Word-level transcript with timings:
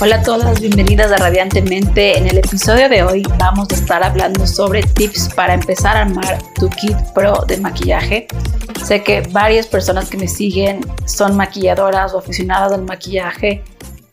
Hola 0.00 0.16
a 0.16 0.22
todas, 0.22 0.60
bienvenidas 0.60 1.12
a 1.12 1.16
Radiantemente. 1.16 2.18
En 2.18 2.26
el 2.26 2.38
episodio 2.38 2.88
de 2.88 3.02
hoy 3.02 3.22
vamos 3.38 3.68
a 3.70 3.74
estar 3.74 4.02
hablando 4.02 4.46
sobre 4.46 4.82
tips 4.82 5.34
para 5.34 5.54
empezar 5.54 5.96
a 5.96 6.02
armar 6.02 6.38
tu 6.54 6.68
kit 6.70 6.96
pro 7.14 7.44
de 7.46 7.58
maquillaje. 7.58 8.26
Sé 8.84 9.02
que 9.02 9.22
varias 9.30 9.66
personas 9.66 10.10
que 10.10 10.16
me 10.16 10.28
siguen 10.28 10.80
son 11.06 11.36
maquilladoras 11.36 12.14
o 12.14 12.18
aficionadas 12.18 12.72
al 12.72 12.84
maquillaje 12.84 13.62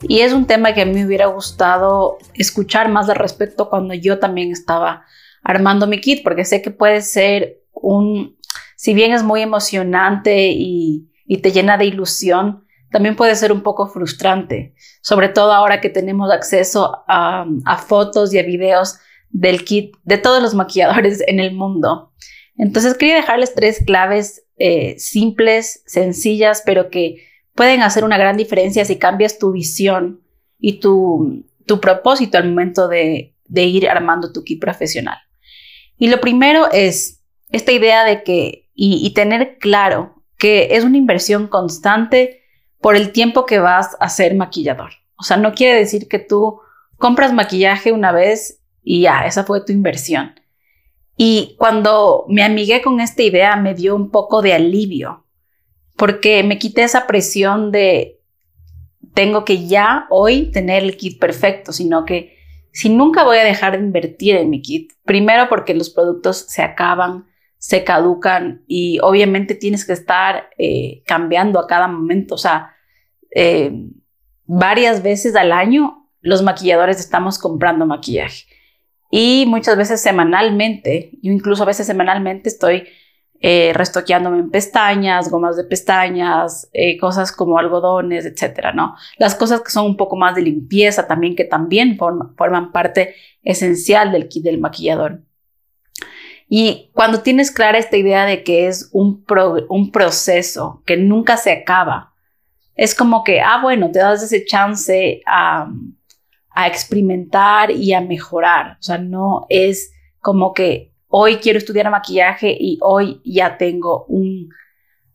y 0.03 0.21
es 0.21 0.33
un 0.33 0.47
tema 0.47 0.73
que 0.73 0.81
a 0.81 0.85
mí 0.85 0.93
me 0.93 1.05
hubiera 1.05 1.27
gustado 1.27 2.17
escuchar 2.33 2.89
más 2.89 3.09
al 3.09 3.15
respecto 3.17 3.69
cuando 3.69 3.93
yo 3.93 4.19
también 4.19 4.51
estaba 4.51 5.05
armando 5.43 5.87
mi 5.87 5.99
kit, 5.99 6.23
porque 6.23 6.45
sé 6.45 6.61
que 6.61 6.71
puede 6.71 7.01
ser 7.01 7.61
un, 7.73 8.37
si 8.75 8.93
bien 8.93 9.11
es 9.11 9.23
muy 9.23 9.41
emocionante 9.41 10.49
y, 10.51 11.07
te 11.41 11.51
llena 11.53 11.77
de 11.77 11.85
ilusión, 11.85 12.65
también 12.91 13.15
puede 13.15 13.35
ser 13.35 13.51
un 13.51 13.61
poco 13.61 13.87
frustrante, 13.87 14.75
sobre 15.01 15.29
todo 15.29 15.53
ahora 15.53 15.79
que 15.79 15.89
tenemos 15.89 16.29
acceso 16.29 17.03
a, 17.07 17.45
fotos 17.87 18.33
y 18.33 18.39
a 18.39 18.43
videos 18.43 18.99
del 19.29 19.63
kit 19.63 19.95
de 20.03 20.17
todos 20.17 20.43
los 20.43 20.53
maquilladores 20.53 21.23
en 21.25 21.39
el 21.39 21.53
mundo. 21.53 22.11
Entonces 22.57 22.95
quería 22.95 23.15
dejarles 23.15 23.55
tres 23.55 23.81
claves 23.85 24.45
eh, 24.57 24.95
simples, 24.99 25.83
sencillas, 25.85 26.63
pero 26.65 26.89
que 26.89 27.25
pueden 27.55 27.81
hacer 27.81 28.03
una 28.03 28.17
gran 28.17 28.35
diferencia 28.35 28.83
si 28.83 28.97
cambias 28.97 29.39
tu 29.39 29.53
visión 29.53 30.21
y 30.59 30.79
tu, 30.79 31.45
propósito 31.81 32.37
al 32.37 32.49
momento 32.49 32.89
de, 32.89 33.35
ir 33.55 33.87
armando 33.87 34.33
tu 34.33 34.43
kit 34.43 34.59
profesional. 34.59 35.17
Y 35.97 36.09
lo 36.09 36.19
primero 36.19 36.69
es 36.69 37.23
esta 37.53 37.71
idea 37.71 38.03
de 38.03 38.23
que, 38.23 38.69
y, 38.73 39.05
y, 39.05 39.13
tener 39.13 39.57
claro 39.59 40.25
que 40.37 40.69
es 40.71 40.83
una 40.83 40.97
inversión 40.97 41.47
constante 41.47 42.40
por 42.81 42.95
el 42.95 43.11
tiempo 43.11 43.45
que 43.45 43.59
vas 43.59 43.95
a 43.99 44.09
ser 44.09 44.35
maquillador. 44.35 44.91
O 45.15 45.23
sea, 45.23 45.37
no 45.37 45.53
quiere 45.53 45.77
decir 45.77 46.07
que 46.07 46.19
tú 46.19 46.59
compras 46.97 47.33
maquillaje 47.33 47.91
una 47.91 48.11
vez 48.11 48.59
y 48.83 49.01
ya, 49.01 49.25
esa 49.25 49.43
fue 49.43 49.63
tu 49.63 49.71
inversión. 49.71 50.33
Y 51.15 51.55
cuando 51.57 52.25
me 52.27 52.43
amigué 52.43 52.81
con 52.81 52.99
esta 52.99 53.21
idea 53.21 53.55
me 53.55 53.75
dio 53.75 53.95
un 53.95 54.09
poco 54.09 54.41
de 54.41 54.53
alivio, 54.53 55.25
porque 55.95 56.43
me 56.43 56.57
quité 56.57 56.83
esa 56.83 57.05
presión 57.05 57.71
de 57.71 58.19
tengo 59.13 59.45
que 59.45 59.67
ya 59.67 60.07
hoy 60.09 60.51
tener 60.51 60.83
el 60.83 60.97
kit 60.97 61.19
perfecto, 61.19 61.73
sino 61.73 62.05
que 62.05 62.37
si 62.71 62.89
nunca 62.89 63.23
voy 63.23 63.37
a 63.37 63.43
dejar 63.43 63.73
de 63.73 63.83
invertir 63.83 64.35
en 64.35 64.49
mi 64.49 64.61
kit, 64.61 64.93
primero 65.03 65.49
porque 65.49 65.73
los 65.73 65.89
productos 65.89 66.45
se 66.47 66.61
acaban, 66.61 67.27
se 67.61 67.83
caducan 67.83 68.63
y 68.65 68.97
obviamente 69.03 69.53
tienes 69.53 69.85
que 69.85 69.93
estar 69.93 70.49
eh, 70.57 71.03
cambiando 71.05 71.59
a 71.59 71.67
cada 71.67 71.87
momento, 71.87 72.33
o 72.33 72.39
sea, 72.39 72.73
eh, 73.35 73.71
varias 74.45 75.03
veces 75.03 75.35
al 75.35 75.51
año 75.51 76.09
los 76.21 76.41
maquilladores 76.41 76.99
estamos 76.99 77.37
comprando 77.37 77.85
maquillaje 77.85 78.45
y 79.11 79.45
muchas 79.47 79.77
veces 79.77 80.01
semanalmente, 80.01 81.11
yo 81.21 81.31
incluso 81.31 81.61
a 81.61 81.67
veces 81.67 81.85
semanalmente 81.85 82.49
estoy 82.49 82.87
eh, 83.39 83.73
restoqueándome 83.75 84.39
en 84.39 84.49
pestañas, 84.49 85.29
gomas 85.29 85.55
de 85.55 85.63
pestañas, 85.65 86.67
eh, 86.73 86.97
cosas 86.97 87.31
como 87.31 87.59
algodones, 87.59 88.25
etcétera, 88.25 88.73
¿no? 88.73 88.95
Las 89.19 89.35
cosas 89.35 89.61
que 89.61 89.69
son 89.69 89.85
un 89.85 89.97
poco 89.97 90.15
más 90.15 90.33
de 90.33 90.41
limpieza 90.41 91.05
también, 91.05 91.35
que 91.35 91.45
también 91.45 91.95
forman 91.97 92.71
parte 92.71 93.13
esencial 93.43 94.11
del 94.11 94.29
kit 94.29 94.43
del 94.43 94.59
maquillador. 94.59 95.21
Y 96.53 96.91
cuando 96.91 97.21
tienes 97.21 97.49
clara 97.49 97.77
esta 97.77 97.95
idea 97.95 98.25
de 98.25 98.43
que 98.43 98.67
es 98.67 98.89
un, 98.91 99.23
un 99.69 99.89
proceso 99.89 100.83
que 100.85 100.97
nunca 100.97 101.37
se 101.37 101.49
acaba, 101.53 102.11
es 102.75 102.93
como 102.93 103.23
que, 103.23 103.39
ah, 103.39 103.61
bueno, 103.61 103.89
te 103.89 103.99
das 103.99 104.21
ese 104.21 104.43
chance 104.43 105.21
a, 105.25 105.71
a 106.49 106.67
experimentar 106.67 107.71
y 107.71 107.93
a 107.93 108.01
mejorar. 108.01 108.71
O 108.81 108.83
sea, 108.83 108.97
no 108.97 109.45
es 109.47 109.93
como 110.19 110.53
que 110.53 110.91
hoy 111.07 111.37
quiero 111.37 111.57
estudiar 111.57 111.89
maquillaje 111.89 112.53
y 112.59 112.79
hoy 112.81 113.21
ya 113.23 113.57
tengo 113.57 114.03
un, 114.09 114.49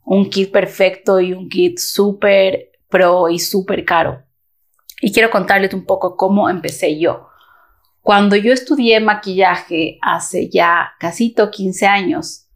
un 0.07 0.31
kit 0.31 0.51
perfecto 0.51 1.21
y 1.21 1.35
un 1.35 1.51
kit 1.51 1.77
súper 1.77 2.71
pro 2.89 3.29
y 3.29 3.41
súper 3.41 3.85
caro. 3.85 4.23
Y 5.03 5.13
quiero 5.13 5.29
contarles 5.29 5.75
un 5.75 5.85
poco 5.85 6.17
cómo 6.17 6.49
empecé 6.49 6.99
yo. 6.99 7.29
Cuando 8.07 8.37
yo 8.37 8.53
estudié 8.53 9.01
maquillaje 9.01 9.99
hace 10.01 10.49
ya 10.49 10.93
casi 11.01 11.35
15 11.35 11.87
años, 11.89 12.47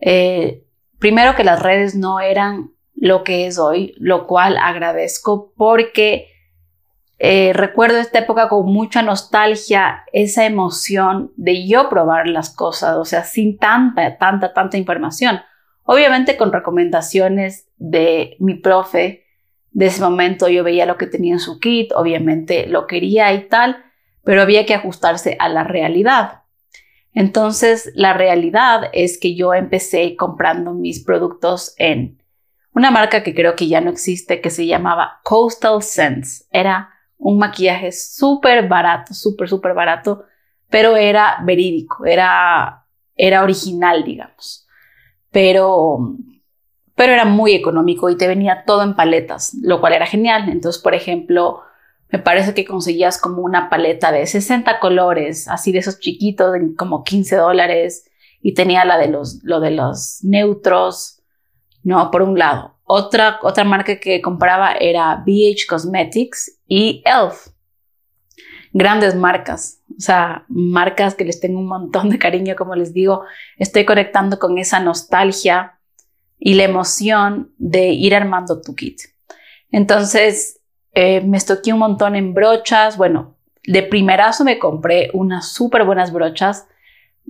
eh, 0.00 0.64
primero 0.98 1.36
que 1.36 1.44
las 1.44 1.62
redes 1.62 1.94
no 1.94 2.18
eran 2.18 2.72
lo 2.96 3.22
que 3.22 3.46
es 3.46 3.60
hoy, 3.60 3.94
lo 3.98 4.26
cual 4.26 4.56
agradezco 4.56 5.52
porque 5.56 6.26
eh, 7.20 7.52
recuerdo 7.54 7.98
esta 7.98 8.18
época 8.18 8.48
con 8.48 8.66
mucha 8.66 9.02
nostalgia, 9.02 10.02
esa 10.12 10.46
emoción 10.46 11.30
de 11.36 11.68
yo 11.68 11.88
probar 11.88 12.26
las 12.26 12.52
cosas, 12.52 12.96
o 12.96 13.04
sea, 13.04 13.22
sin 13.22 13.56
tanta, 13.56 14.18
tanta, 14.18 14.52
tanta 14.52 14.78
información. 14.78 15.42
Obviamente 15.84 16.36
con 16.36 16.52
recomendaciones 16.52 17.68
de 17.76 18.34
mi 18.40 18.54
profe, 18.54 19.26
de 19.70 19.86
ese 19.86 20.00
momento 20.00 20.48
yo 20.48 20.64
veía 20.64 20.86
lo 20.86 20.96
que 20.96 21.06
tenía 21.06 21.34
en 21.34 21.38
su 21.38 21.60
kit, 21.60 21.92
obviamente 21.94 22.66
lo 22.66 22.88
quería 22.88 23.32
y 23.32 23.46
tal, 23.46 23.84
pero 24.28 24.42
había 24.42 24.66
que 24.66 24.74
ajustarse 24.74 25.38
a 25.40 25.48
la 25.48 25.64
realidad. 25.64 26.42
Entonces, 27.14 27.90
la 27.94 28.12
realidad 28.12 28.90
es 28.92 29.16
que 29.18 29.34
yo 29.34 29.54
empecé 29.54 30.16
comprando 30.16 30.74
mis 30.74 31.02
productos 31.02 31.72
en 31.78 32.22
una 32.74 32.90
marca 32.90 33.22
que 33.22 33.34
creo 33.34 33.56
que 33.56 33.68
ya 33.68 33.80
no 33.80 33.88
existe, 33.88 34.42
que 34.42 34.50
se 34.50 34.66
llamaba 34.66 35.20
Coastal 35.24 35.82
Sense. 35.82 36.44
Era 36.50 36.90
un 37.16 37.38
maquillaje 37.38 37.90
súper 37.90 38.68
barato, 38.68 39.14
súper, 39.14 39.48
súper 39.48 39.72
barato, 39.72 40.24
pero 40.68 40.94
era 40.94 41.38
verídico, 41.42 42.04
era, 42.04 42.84
era 43.16 43.42
original, 43.42 44.04
digamos. 44.04 44.68
Pero, 45.30 46.18
pero 46.94 47.14
era 47.14 47.24
muy 47.24 47.54
económico 47.54 48.10
y 48.10 48.18
te 48.18 48.28
venía 48.28 48.64
todo 48.66 48.82
en 48.82 48.94
paletas, 48.94 49.56
lo 49.62 49.80
cual 49.80 49.94
era 49.94 50.04
genial. 50.04 50.50
Entonces, 50.50 50.82
por 50.82 50.94
ejemplo, 50.94 51.62
me 52.10 52.18
parece 52.18 52.54
que 52.54 52.64
conseguías 52.64 53.20
como 53.20 53.42
una 53.42 53.68
paleta 53.68 54.12
de 54.12 54.26
60 54.26 54.80
colores, 54.80 55.46
así 55.48 55.72
de 55.72 55.80
esos 55.80 55.98
chiquitos, 55.98 56.54
en 56.54 56.74
como 56.74 57.04
15 57.04 57.36
dólares, 57.36 58.10
y 58.40 58.54
tenía 58.54 58.84
la 58.84 58.98
de 58.98 59.08
los, 59.08 59.40
lo 59.42 59.60
de 59.60 59.72
los 59.72 60.20
neutros, 60.22 61.22
no, 61.82 62.10
por 62.10 62.22
un 62.22 62.38
lado. 62.38 62.78
Otra, 62.84 63.38
otra 63.42 63.64
marca 63.64 64.00
que 64.00 64.22
compraba 64.22 64.72
era 64.72 65.22
BH 65.26 65.66
Cosmetics 65.68 66.58
y 66.66 67.02
ELF. 67.04 67.48
Grandes 68.72 69.14
marcas, 69.14 69.80
o 69.90 70.00
sea, 70.00 70.44
marcas 70.48 71.14
que 71.14 71.24
les 71.24 71.40
tengo 71.40 71.58
un 71.58 71.66
montón 71.66 72.10
de 72.10 72.18
cariño, 72.18 72.54
como 72.56 72.74
les 72.74 72.92
digo, 72.92 73.24
estoy 73.56 73.84
conectando 73.84 74.38
con 74.38 74.58
esa 74.58 74.80
nostalgia 74.80 75.78
y 76.38 76.54
la 76.54 76.64
emoción 76.64 77.52
de 77.58 77.88
ir 77.88 78.14
armando 78.14 78.60
tu 78.60 78.74
kit. 78.74 79.00
Entonces, 79.70 80.57
eh, 80.92 81.20
me 81.20 81.36
estoqué 81.36 81.72
un 81.72 81.78
montón 81.80 82.16
en 82.16 82.34
brochas. 82.34 82.96
Bueno, 82.96 83.36
de 83.64 83.82
primerazo 83.82 84.44
me 84.44 84.58
compré 84.58 85.10
unas 85.12 85.52
súper 85.52 85.84
buenas 85.84 86.12
brochas. 86.12 86.66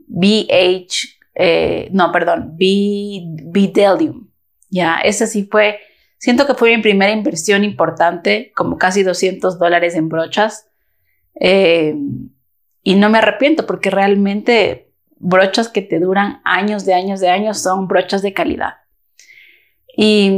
BH, 0.07 1.19
eh, 1.35 1.89
no, 1.93 2.13
perdón, 2.13 2.57
B, 2.57 3.23
Bdellium. 3.45 4.29
Ya, 4.71 4.97
esa 4.97 5.27
sí 5.27 5.49
fue, 5.51 5.81
siento 6.19 6.47
que 6.47 6.55
fue 6.55 6.77
mi 6.77 6.83
primera 6.83 7.13
inversión 7.13 7.65
importante, 7.65 8.53
como 8.55 8.79
casi 8.79 9.03
200 9.03 9.59
dólares 9.59 9.95
en 9.95 10.09
brochas. 10.09 10.69
Eh, 11.41 11.95
y 12.83 12.95
no 12.95 13.11
me 13.11 13.19
arrepiento 13.19 13.67
porque 13.67 13.91
realmente 13.91 14.93
brochas 15.17 15.69
que 15.69 15.83
te 15.83 15.99
duran 15.99 16.41
años 16.45 16.85
de 16.85 16.95
años 16.95 17.21
de 17.21 17.29
años 17.29 17.59
son 17.59 17.89
brochas 17.89 18.23
de 18.23 18.33
calidad. 18.33 18.75
Y 19.97 20.31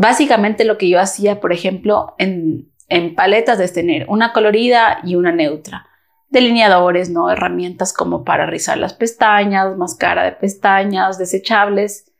básicamente 0.00 0.64
lo 0.64 0.78
que 0.78 0.88
yo 0.88 0.98
hacía, 1.00 1.40
por 1.40 1.52
ejemplo, 1.52 2.14
en, 2.18 2.68
paletas 3.14 3.60
es 3.60 3.72
tener 3.72 4.06
una 4.08 4.32
colorida 4.32 4.98
y 5.04 5.14
una 5.14 5.32
neutra. 5.32 5.86
Delineadores, 6.28 7.10
¿no? 7.10 7.30
Herramientas 7.30 7.92
como 7.92 8.24
para 8.24 8.46
rizar 8.46 8.78
las 8.78 8.94
pestañas, 8.94 9.76
máscara 9.76 10.24
de 10.24 10.32
pestañas, 10.32 11.18
desechables 11.18 12.10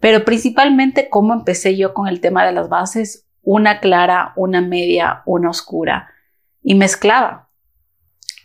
pero 0.00 0.24
principalmente 0.24 1.08
cómo 1.08 1.34
empecé 1.34 1.76
yo 1.76 1.92
con 1.92 2.06
el 2.06 2.20
tema 2.20 2.46
de 2.46 2.52
las 2.52 2.68
bases, 2.68 3.26
una 3.42 3.80
clara, 3.80 4.32
una 4.36 4.60
media, 4.60 5.22
una 5.26 5.50
oscura, 5.50 6.10
y 6.62 6.74
mezclaba. 6.74 7.48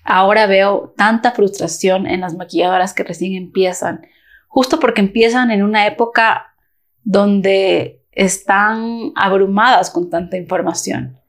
Ahora 0.04 0.48
veo 0.48 0.94
tanta 0.98 1.32
frustración 1.32 2.08
en 2.08 2.22
las 2.22 2.36
maquilladoras 2.36 2.94
que 2.94 3.04
recién 3.04 3.36
empiezan, 3.36 4.06
justo 4.48 4.80
porque 4.80 5.02
empiezan 5.02 5.52
en 5.52 5.64
una 5.64 5.88
época 5.88 6.56
donde 7.04 8.03
están 8.16 9.12
abrumadas 9.16 9.90
con 9.90 10.10
tanta 10.10 10.38
información 10.38 11.20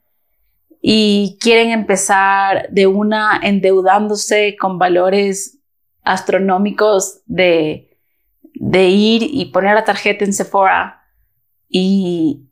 y 0.81 1.39
quieren 1.41 1.71
empezar 1.71 2.69
de 2.71 2.87
una 2.87 3.41
endeudándose 3.43 4.57
con 4.59 4.79
valores 4.79 5.59
astronómicos 6.03 7.23
de 7.27 7.95
de 8.55 8.89
ir 8.89 9.23
y 9.23 9.47
poner 9.47 9.75
la 9.75 9.85
tarjeta 9.85 10.25
en 10.25 10.33
Sephora 10.33 11.03
y, 11.69 12.49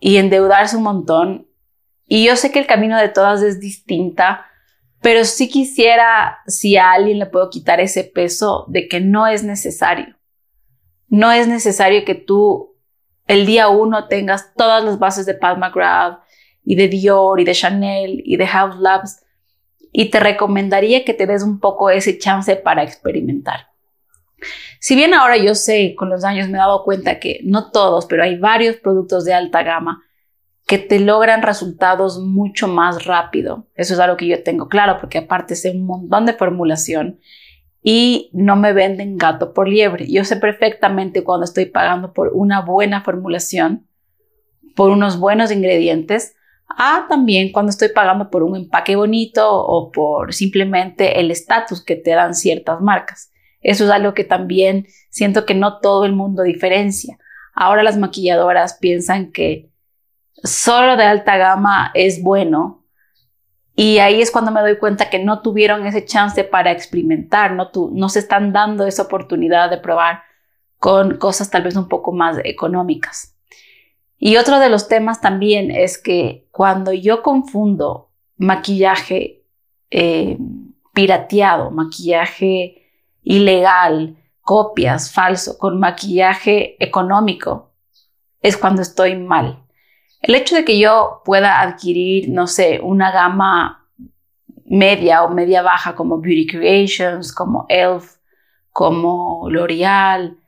y 0.00 0.16
endeudarse 0.16 0.76
un 0.76 0.84
montón. 0.84 1.48
Y 2.06 2.24
yo 2.24 2.36
sé 2.36 2.52
que 2.52 2.60
el 2.60 2.66
camino 2.66 2.98
de 2.98 3.08
todas 3.08 3.42
es 3.42 3.60
distinta, 3.60 4.46
pero 5.00 5.24
sí 5.24 5.48
quisiera, 5.48 6.38
si 6.46 6.76
a 6.76 6.92
alguien 6.92 7.18
le 7.18 7.26
puedo 7.26 7.50
quitar 7.50 7.80
ese 7.80 8.04
peso 8.04 8.66
de 8.68 8.88
que 8.88 9.00
no 9.00 9.26
es 9.26 9.42
necesario. 9.42 10.16
No 11.08 11.32
es 11.32 11.48
necesario 11.48 12.04
que 12.04 12.14
tú 12.14 12.71
el 13.32 13.46
día 13.46 13.68
uno 13.68 14.08
tengas 14.08 14.52
todas 14.54 14.84
las 14.84 14.98
bases 14.98 15.24
de 15.24 15.32
Pat 15.32 15.56
McGrath 15.56 16.20
y 16.64 16.76
de 16.76 16.88
Dior 16.88 17.40
y 17.40 17.44
de 17.44 17.54
Chanel 17.54 18.22
y 18.24 18.36
de 18.36 18.46
House 18.46 18.76
Labs 18.78 19.24
y 19.90 20.10
te 20.10 20.20
recomendaría 20.20 21.04
que 21.04 21.14
te 21.14 21.26
des 21.26 21.42
un 21.42 21.58
poco 21.58 21.88
ese 21.88 22.18
chance 22.18 22.56
para 22.56 22.82
experimentar. 22.82 23.68
Si 24.80 24.94
bien 24.94 25.14
ahora 25.14 25.38
yo 25.38 25.54
sé, 25.54 25.94
con 25.96 26.10
los 26.10 26.24
años 26.24 26.48
me 26.48 26.58
he 26.58 26.60
dado 26.60 26.84
cuenta 26.84 27.20
que 27.20 27.40
no 27.44 27.70
todos, 27.70 28.04
pero 28.06 28.22
hay 28.22 28.36
varios 28.38 28.76
productos 28.76 29.24
de 29.24 29.32
alta 29.32 29.62
gama 29.62 30.02
que 30.66 30.78
te 30.78 31.00
logran 31.00 31.42
resultados 31.42 32.18
mucho 32.18 32.68
más 32.68 33.06
rápido. 33.06 33.66
Eso 33.74 33.94
es 33.94 34.00
algo 34.00 34.16
que 34.16 34.26
yo 34.26 34.42
tengo 34.42 34.68
claro 34.68 34.98
porque 35.00 35.18
aparte 35.18 35.56
sé 35.56 35.70
un 35.70 35.86
montón 35.86 36.26
de 36.26 36.34
formulación 36.34 37.18
y 37.82 38.30
no 38.32 38.56
me 38.56 38.72
venden 38.72 39.18
gato 39.18 39.52
por 39.52 39.68
liebre. 39.68 40.06
Yo 40.10 40.24
sé 40.24 40.36
perfectamente 40.36 41.24
cuando 41.24 41.44
estoy 41.44 41.66
pagando 41.66 42.12
por 42.12 42.30
una 42.32 42.60
buena 42.60 43.02
formulación, 43.02 43.88
por 44.76 44.90
unos 44.90 45.18
buenos 45.18 45.50
ingredientes, 45.50 46.34
a 46.68 47.06
también 47.08 47.52
cuando 47.52 47.70
estoy 47.70 47.88
pagando 47.88 48.30
por 48.30 48.42
un 48.42 48.56
empaque 48.56 48.96
bonito 48.96 49.48
o 49.52 49.90
por 49.90 50.32
simplemente 50.32 51.20
el 51.20 51.30
estatus 51.30 51.84
que 51.84 51.96
te 51.96 52.12
dan 52.12 52.34
ciertas 52.34 52.80
marcas. 52.80 53.32
Eso 53.60 53.84
es 53.84 53.90
algo 53.90 54.14
que 54.14 54.24
también 54.24 54.86
siento 55.10 55.44
que 55.44 55.54
no 55.54 55.80
todo 55.80 56.04
el 56.04 56.12
mundo 56.12 56.42
diferencia. 56.42 57.18
Ahora 57.54 57.82
las 57.82 57.98
maquilladoras 57.98 58.78
piensan 58.80 59.32
que 59.32 59.70
solo 60.42 60.96
de 60.96 61.04
alta 61.04 61.36
gama 61.36 61.90
es 61.94 62.22
bueno 62.22 62.81
y 63.74 63.98
ahí 63.98 64.20
es 64.20 64.30
cuando 64.30 64.50
me 64.50 64.60
doy 64.60 64.78
cuenta 64.78 65.08
que 65.08 65.18
no 65.18 65.40
tuvieron 65.40 65.86
ese 65.86 66.04
chance 66.04 66.44
para 66.44 66.72
experimentar, 66.72 67.52
no, 67.52 68.08
se 68.08 68.18
están 68.18 68.52
dando 68.52 68.86
esa 68.86 69.02
oportunidad 69.02 69.70
de 69.70 69.78
probar 69.78 70.22
con 70.78 71.16
cosas 71.16 71.50
tal 71.50 71.62
vez 71.62 71.76
un 71.76 71.88
poco 71.88 72.12
más 72.12 72.38
económicas. 72.44 73.36
Y 74.18 74.36
otro 74.36 74.58
de 74.58 74.68
los 74.68 74.88
temas 74.88 75.20
también 75.20 75.70
es 75.70 75.98
que 75.98 76.46
cuando 76.50 76.92
yo 76.92 77.22
confundo 77.22 78.10
maquillaje 78.36 79.44
eh, 79.90 80.38
pirateado, 80.92 81.70
maquillaje 81.70 82.88
ilegal, 83.22 84.16
copias, 84.42 85.12
falso, 85.12 85.56
con 85.58 85.80
maquillaje 85.80 86.76
económico, 86.84 87.72
es 88.40 88.56
cuando 88.56 88.82
estoy 88.82 89.16
mal. 89.16 89.61
El 90.22 90.36
hecho 90.36 90.54
de 90.54 90.64
que 90.64 90.78
yo 90.78 91.20
pueda 91.24 91.60
adquirir, 91.60 92.28
no 92.30 92.46
sé, 92.46 92.80
una 92.80 93.10
gama 93.10 93.88
media 94.64 95.24
o 95.24 95.30
media 95.30 95.62
baja 95.62 95.96
como 95.96 96.18
Beauty 96.18 96.46
Creations, 96.46 97.34
como 97.34 97.66
Elf, 97.68 98.18
como 98.70 99.50
L'Oreal, 99.50 100.38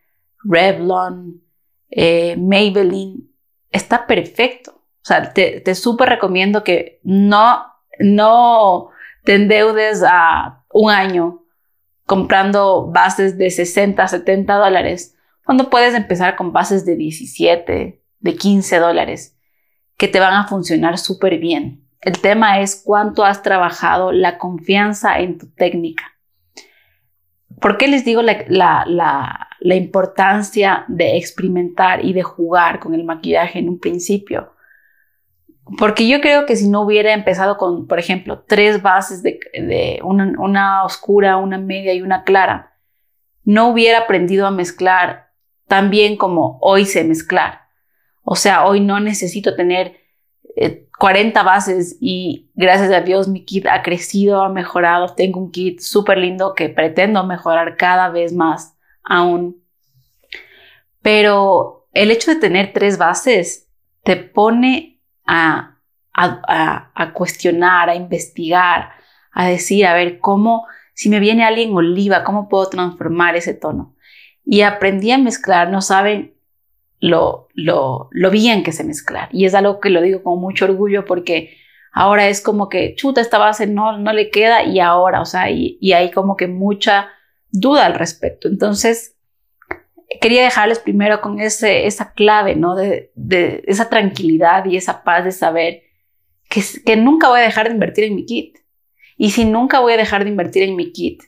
Revlon, 0.45 1.43
eh, 1.91 2.37
Maybelline, 2.37 3.29
está 3.71 4.07
perfecto. 4.07 4.71
O 4.71 5.07
sea, 5.07 5.33
te, 5.33 5.61
te 5.61 5.75
súper 5.75 6.09
recomiendo 6.09 6.63
que 6.63 7.01
no, 7.03 7.67
no 7.99 8.91
te 9.25 9.35
endeudes 9.35 10.05
a 10.07 10.65
un 10.73 10.93
año 10.93 11.43
comprando 12.07 12.87
bases 12.93 13.37
de 13.39 13.51
60, 13.51 14.07
70 14.07 14.55
dólares, 14.55 15.17
cuando 15.45 15.69
puedes 15.69 15.95
empezar 15.95 16.37
con 16.37 16.53
bases 16.53 16.87
de 16.87 16.97
17, 16.97 18.01
de 18.21 18.37
15 18.37 18.79
dólares 18.79 19.34
te 20.09 20.21
van 20.21 20.35
a 20.35 20.47
funcionar 20.47 20.99
súper 20.99 21.39
bien. 21.39 21.85
El 22.01 22.21
tema 22.21 22.61
es 22.61 22.83
cuánto 22.85 23.25
has 23.25 23.43
trabajado 23.43 24.13
la 24.13 24.39
confianza 24.39 25.19
en 25.21 25.39
tu 25.39 25.47
técnica. 25.55 26.05
¿Por 27.61 27.79
qué 27.79 27.89
les 27.89 28.05
digo 28.05 28.21
la, 28.21 29.49
importancia 29.63 30.85
de 30.89 31.17
experimentar 31.17 32.05
y 32.05 32.13
de 32.13 32.23
jugar 32.23 32.79
con 32.79 32.95
el 32.95 33.05
maquillaje 33.05 33.59
en 33.59 33.71
un 33.71 33.79
principio? 33.79 34.53
Porque 35.79 36.07
yo 36.07 36.21
creo 36.21 36.45
que 36.45 36.57
si 36.57 36.69
no 36.69 36.83
hubiera 36.83 37.15
empezado 37.15 37.57
con, 37.57 37.87
por 37.87 37.99
ejemplo, 37.99 38.45
tres 38.47 38.83
bases 38.83 39.23
de, 39.23 40.01
una, 40.03 40.35
una, 40.39 40.85
oscura, 40.85 41.39
una 41.39 41.57
media 41.57 41.95
y 41.95 42.03
una 42.03 42.23
clara, 42.25 42.75
no 43.45 43.69
hubiera 43.69 44.01
aprendido 44.01 44.47
a 44.47 44.51
mezclar 44.51 45.31
tan 45.67 45.89
bien 45.89 46.19
como 46.19 46.59
hoy 46.61 46.85
sé 46.85 47.03
mezclar. 47.05 47.64
O 48.25 48.37
sea, 48.37 48.67
hoy 48.67 48.81
no 48.81 48.99
necesito 49.01 49.55
tener 49.55 50.01
40 50.99 51.41
eh, 51.41 51.45
bases 51.45 51.97
y 52.01 52.51
gracias 52.55 52.91
a 52.91 53.03
Dios 53.03 53.29
mi 53.29 53.45
kit 53.45 53.67
ha 53.67 53.83
crecido, 53.83 54.43
ha 54.43 54.49
mejorado. 54.49 55.15
Tengo 55.15 55.41
un 55.41 55.51
kit 55.51 55.81
súper 55.81 56.19
lindo 56.19 56.55
que 56.55 56.71
pretendo 56.71 57.23
mejorar 57.25 57.77
cada 57.77 58.09
vez 58.09 58.33
más 58.33 58.77
aún. 59.05 59.63
Pero 61.03 61.87
el 61.93 62.11
hecho 62.11 62.33
de 62.33 62.41
tener 62.41 62.73
tres 62.73 62.97
bases 62.97 63.69
te 64.03 64.17
pone 64.17 65.03
a, 65.27 65.79
a, 66.15 66.91
a 66.95 67.13
cuestionar, 67.13 67.91
a 67.91 67.95
investigar, 67.95 68.93
a 69.33 69.49
decir, 69.49 69.87
a 69.87 69.95
ver, 69.95 70.19
cómo, 70.19 70.67
si 70.95 71.11
me 71.11 71.21
viene 71.21 71.45
alguien 71.45 71.75
oliva, 71.75 72.25
¿cómo 72.25 72.49
puedo 72.49 72.69
transformar 72.69 73.37
ese 73.37 73.53
tono? 73.53 73.95
Y 74.45 74.63
aprendí 74.63 75.11
a 75.11 75.19
mezclar, 75.19 75.71
no 75.71 75.83
saben 75.83 76.34
lo, 77.01 77.49
lo, 77.55 78.09
lo 78.13 78.31
bien 78.31 78.63
que 78.63 78.73
se 78.73 78.85
mezclar. 78.85 79.29
Y 79.33 79.45
es 79.45 79.55
algo 79.55 79.81
que 79.81 79.91
lo 79.91 80.01
digo 80.01 80.23
con 80.23 80.41
mucho 80.41 80.65
orgullo 80.65 81.05
porque 81.05 81.57
ahora 81.93 82.29
es 82.29 82.41
como 82.41 82.69
que, 82.69 82.95
chuta, 82.95 83.21
esta 83.21 83.39
base 83.39 83.67
no, 83.67 83.99
no 83.99 84.13
le 84.13 84.31
queda 84.31 84.65
y 84.65 84.81
ahora, 84.81 85.21
o 85.21 85.25
sea, 85.25 85.51
y, 85.51 85.79
hay 85.93 86.11
como 86.11 86.37
que 86.37 86.49
mucha 86.49 87.09
duda 87.51 87.87
al 87.87 87.95
respecto. 87.95 88.49
Entonces, 88.49 89.17
quería 90.21 90.43
dejarles 90.45 90.79
primero 90.79 91.21
con 91.21 91.41
ese, 91.41 91.87
esa 91.87 92.13
clave, 92.13 92.57
¿no? 92.57 92.75
De, 92.75 93.13
de, 93.15 93.63
esa 93.67 93.89
tranquilidad 93.89 94.65
y 94.65 94.77
esa 94.77 95.05
paz 95.05 95.25
de 95.25 95.33
saber 95.33 95.83
que, 96.49 96.63
que 96.85 96.97
nunca 96.97 97.29
voy 97.29 97.41
a 97.41 97.45
dejar 97.45 97.69
de 97.69 97.75
invertir 97.75 98.05
en 98.05 98.17
mi 98.17 98.27
kit. 98.27 98.59
Y 99.17 99.31
si 99.31 99.45
nunca 99.45 99.81
voy 99.81 99.93
a 99.93 99.97
dejar 99.97 100.25
de 100.25 100.31
invertir 100.31 100.65
en 100.65 100.75
mi 100.75 100.91
kit, 100.93 101.23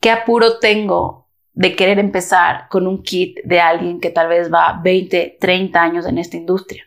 ¿qué 0.00 0.10
apuro 0.10 0.58
tengo 0.58 1.23
de 1.54 1.76
querer 1.76 1.98
empezar 1.98 2.68
con 2.68 2.86
un 2.86 3.02
kit 3.02 3.38
de 3.44 3.60
alguien 3.60 4.00
que 4.00 4.10
tal 4.10 4.28
vez 4.28 4.52
va 4.52 4.80
20, 4.82 5.38
30 5.40 5.80
años 5.80 6.06
en 6.06 6.18
esta 6.18 6.36
industria. 6.36 6.84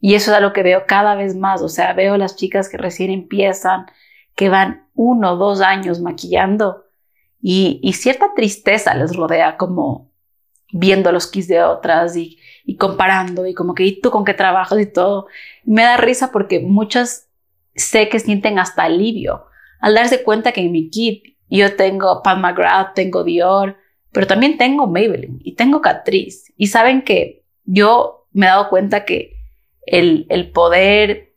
Y 0.00 0.14
eso 0.14 0.30
es 0.30 0.36
algo 0.36 0.52
que 0.52 0.62
veo 0.62 0.84
cada 0.86 1.14
vez 1.14 1.34
más, 1.34 1.62
o 1.62 1.68
sea, 1.68 1.92
veo 1.92 2.16
las 2.16 2.36
chicas 2.36 2.68
que 2.68 2.76
recién 2.76 3.10
empiezan, 3.10 3.86
que 4.34 4.48
van 4.48 4.88
uno 4.94 5.32
o 5.32 5.36
dos 5.36 5.60
años 5.60 6.00
maquillando 6.00 6.84
y, 7.40 7.92
cierta 7.94 8.34
tristeza 8.34 8.94
les 8.94 9.14
rodea 9.14 9.56
como 9.56 10.10
viendo 10.72 11.12
los 11.12 11.26
kits 11.28 11.48
de 11.48 11.62
otras 11.62 12.16
y, 12.16 12.38
y 12.64 12.76
comparando 12.76 13.46
y 13.46 13.54
como 13.54 13.74
que, 13.74 13.84
¿y 13.84 14.00
tú 14.00 14.10
con 14.10 14.24
qué 14.24 14.34
trabajas 14.34 14.78
y 14.80 14.86
todo? 14.86 15.26
Me 15.64 15.82
da 15.82 15.96
risa 15.96 16.30
porque 16.32 16.60
muchas 16.60 17.28
sé 17.74 18.08
que 18.08 18.18
sienten 18.18 18.58
hasta 18.58 18.84
alivio 18.84 19.46
al 19.80 19.94
darse 19.94 20.22
cuenta 20.22 20.52
que 20.52 20.60
en 20.62 20.72
mi 20.72 20.90
kit 20.90 21.36
yo 21.48 21.76
tengo 21.76 22.22
Pat 22.22 22.38
McGrath, 22.38 22.94
tengo 22.94 23.24
Dior, 23.24 23.76
pero 24.12 24.26
también 24.26 24.58
tengo 24.58 24.86
Maybelline 24.86 25.40
y 25.42 25.54
tengo 25.54 25.80
Catrice. 25.80 26.52
Y 26.56 26.68
saben 26.68 27.02
que 27.02 27.44
yo 27.64 28.26
me 28.32 28.46
he 28.46 28.48
dado 28.48 28.68
cuenta 28.68 29.04
que 29.04 29.36
el, 29.86 30.26
el 30.28 30.50
poder 30.50 31.34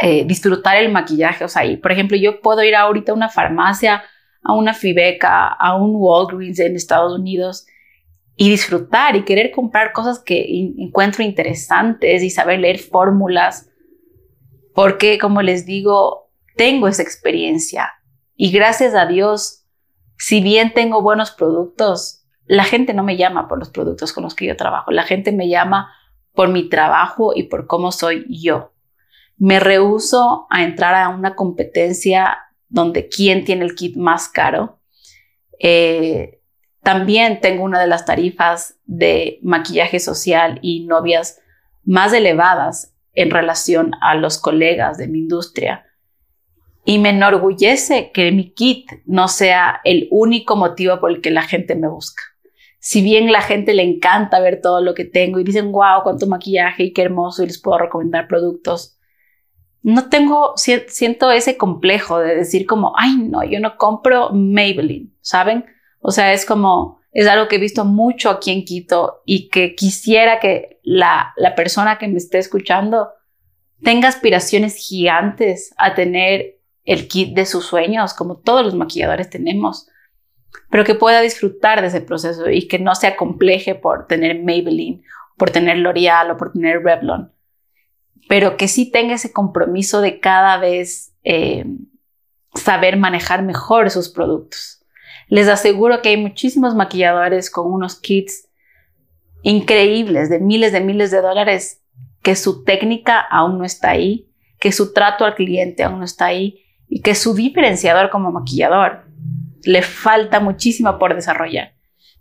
eh, 0.00 0.24
disfrutar 0.24 0.76
el 0.76 0.92
maquillaje, 0.92 1.44
o 1.44 1.48
sea, 1.48 1.64
y, 1.64 1.76
por 1.76 1.90
ejemplo, 1.92 2.16
yo 2.16 2.40
puedo 2.40 2.62
ir 2.62 2.76
ahorita 2.76 3.12
a 3.12 3.14
una 3.16 3.28
farmacia, 3.28 4.04
a 4.42 4.54
una 4.54 4.72
Fibeca, 4.72 5.48
a 5.48 5.76
un 5.76 5.96
Walgreens 5.96 6.60
en 6.60 6.76
Estados 6.76 7.18
Unidos 7.18 7.66
y 8.36 8.48
disfrutar 8.48 9.16
y 9.16 9.24
querer 9.24 9.50
comprar 9.50 9.92
cosas 9.92 10.20
que 10.20 10.46
encuentro 10.78 11.24
interesantes 11.24 12.22
y 12.22 12.30
saber 12.30 12.60
leer 12.60 12.78
fórmulas, 12.78 13.68
porque 14.74 15.18
como 15.18 15.42
les 15.42 15.66
digo, 15.66 16.30
tengo 16.56 16.86
esa 16.86 17.02
experiencia 17.02 17.92
y 18.36 18.52
gracias 18.52 18.94
a 18.94 19.06
Dios 19.06 19.57
si 20.18 20.40
bien 20.42 20.74
tengo 20.74 21.00
buenos 21.00 21.30
productos, 21.30 22.24
la 22.44 22.64
gente 22.64 22.92
no 22.92 23.04
me 23.04 23.16
llama 23.16 23.46
por 23.48 23.58
los 23.58 23.70
productos 23.70 24.12
con 24.12 24.24
los 24.24 24.34
que 24.34 24.46
yo 24.46 24.56
trabajo, 24.56 24.90
la 24.90 25.04
gente 25.04 25.32
me 25.32 25.48
llama 25.48 25.92
por 26.34 26.48
mi 26.48 26.68
trabajo 26.68 27.32
y 27.34 27.44
por 27.44 27.66
cómo 27.66 27.92
soy 27.92 28.26
yo. 28.28 28.72
Me 29.36 29.60
rehuso 29.60 30.46
a 30.50 30.64
entrar 30.64 30.94
a 30.94 31.08
una 31.10 31.36
competencia 31.36 32.38
donde 32.68 33.08
quién 33.08 33.44
tiene 33.44 33.64
el 33.64 33.74
kit 33.74 33.96
más 33.96 34.28
caro. 34.28 34.80
Eh, 35.60 36.40
también 36.82 37.40
tengo 37.40 37.62
una 37.62 37.80
de 37.80 37.86
las 37.86 38.04
tarifas 38.04 38.78
de 38.84 39.38
maquillaje 39.42 40.00
social 40.00 40.58
y 40.62 40.84
novias 40.86 41.40
más 41.84 42.12
elevadas 42.12 42.94
en 43.14 43.30
relación 43.30 43.92
a 44.00 44.14
los 44.14 44.38
colegas 44.38 44.98
de 44.98 45.08
mi 45.08 45.20
industria 45.20 45.87
y 46.88 46.98
me 46.98 47.10
enorgullece 47.10 48.12
que 48.12 48.32
mi 48.32 48.54
kit 48.54 48.90
no 49.04 49.28
sea 49.28 49.82
el 49.84 50.08
único 50.10 50.56
motivo 50.56 50.98
por 51.00 51.10
el 51.10 51.20
que 51.20 51.30
la 51.30 51.42
gente 51.42 51.74
me 51.74 51.86
busca. 51.86 52.22
si 52.80 53.02
bien 53.02 53.30
la 53.30 53.42
gente 53.42 53.74
le 53.74 53.82
encanta 53.82 54.40
ver 54.40 54.62
todo 54.62 54.80
lo 54.80 54.94
que 54.94 55.04
tengo 55.04 55.38
y 55.38 55.44
dicen, 55.44 55.70
wow, 55.70 56.02
cuánto 56.02 56.26
maquillaje 56.26 56.84
y 56.84 56.92
qué 56.94 57.02
hermoso 57.02 57.42
y 57.42 57.46
les 57.48 57.60
puedo 57.60 57.76
recomendar 57.76 58.26
productos, 58.26 58.98
no 59.82 60.08
tengo, 60.08 60.54
siento 60.56 61.30
ese 61.30 61.58
complejo 61.58 62.20
de 62.20 62.36
decir 62.36 62.64
como, 62.64 62.94
ay, 62.96 63.18
no, 63.18 63.44
yo 63.44 63.60
no 63.60 63.76
compro 63.76 64.30
Maybelline, 64.32 65.14
¿saben? 65.20 65.66
O 66.00 66.10
sea, 66.10 66.32
es 66.32 66.46
como, 66.46 67.00
es 67.12 67.28
algo 67.28 67.48
que 67.48 67.56
he 67.56 67.60
visto 67.60 67.84
mucho 67.84 68.30
aquí 68.30 68.50
en 68.50 68.64
Quito 68.64 69.20
y 69.26 69.50
que 69.50 69.74
quisiera 69.74 70.40
que 70.40 70.80
la, 70.82 71.34
la 71.36 71.54
persona 71.54 71.98
que 71.98 72.08
me 72.08 72.16
esté 72.16 72.38
escuchando 72.38 73.10
tenga 73.82 74.08
aspiraciones 74.08 74.76
gigantes 74.76 75.74
a 75.76 75.94
tener 75.94 76.57
el 76.88 77.06
kit 77.06 77.34
de 77.34 77.44
sus 77.44 77.66
sueños, 77.66 78.14
como 78.14 78.38
todos 78.38 78.64
los 78.64 78.74
maquilladores 78.74 79.28
tenemos, 79.28 79.88
pero 80.70 80.84
que 80.84 80.94
pueda 80.94 81.20
disfrutar 81.20 81.82
de 81.82 81.88
ese 81.88 82.00
proceso 82.00 82.48
y 82.48 82.66
que 82.66 82.78
no 82.78 82.94
sea 82.94 83.14
compleje 83.14 83.74
por 83.74 84.06
tener 84.06 84.42
Maybelline, 84.42 85.02
por 85.36 85.50
tener 85.50 85.76
L'Oreal 85.76 86.30
o 86.30 86.38
por 86.38 86.52
tener 86.52 86.82
Revlon, 86.82 87.30
pero 88.26 88.56
que 88.56 88.68
sí 88.68 88.90
tenga 88.90 89.16
ese 89.16 89.34
compromiso 89.34 90.00
de 90.00 90.18
cada 90.18 90.56
vez 90.56 91.14
eh, 91.24 91.66
saber 92.54 92.96
manejar 92.96 93.42
mejor 93.42 93.90
sus 93.90 94.08
productos. 94.08 94.82
Les 95.28 95.46
aseguro 95.46 96.00
que 96.00 96.08
hay 96.08 96.16
muchísimos 96.16 96.74
maquilladores 96.74 97.50
con 97.50 97.70
unos 97.70 98.00
kits 98.00 98.48
increíbles 99.42 100.30
de 100.30 100.38
miles 100.40 100.72
de 100.72 100.80
miles 100.80 101.10
de 101.10 101.20
dólares 101.20 101.82
que 102.22 102.34
su 102.34 102.64
técnica 102.64 103.20
aún 103.20 103.58
no 103.58 103.66
está 103.66 103.90
ahí, 103.90 104.32
que 104.58 104.72
su 104.72 104.94
trato 104.94 105.26
al 105.26 105.34
cliente 105.34 105.82
aún 105.82 105.98
no 105.98 106.06
está 106.06 106.24
ahí 106.24 106.64
y 106.88 107.00
que 107.02 107.14
su 107.14 107.34
diferenciador 107.34 108.10
como 108.10 108.32
maquillador 108.32 109.04
le 109.62 109.82
falta 109.82 110.40
muchísimo 110.40 110.98
por 110.98 111.14
desarrollar, 111.14 111.74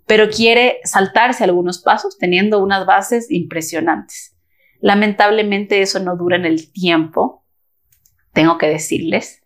pero 0.05 0.29
quiere 0.29 0.79
saltarse 0.83 1.43
algunos 1.43 1.79
pasos 1.79 2.17
teniendo 2.17 2.61
unas 2.61 2.85
bases 2.85 3.31
impresionantes. 3.31 4.35
Lamentablemente 4.79 5.81
eso 5.81 5.99
no 5.99 6.15
dura 6.15 6.35
en 6.37 6.45
el 6.45 6.71
tiempo, 6.71 7.45
tengo 8.33 8.57
que 8.57 8.67
decirles. 8.67 9.41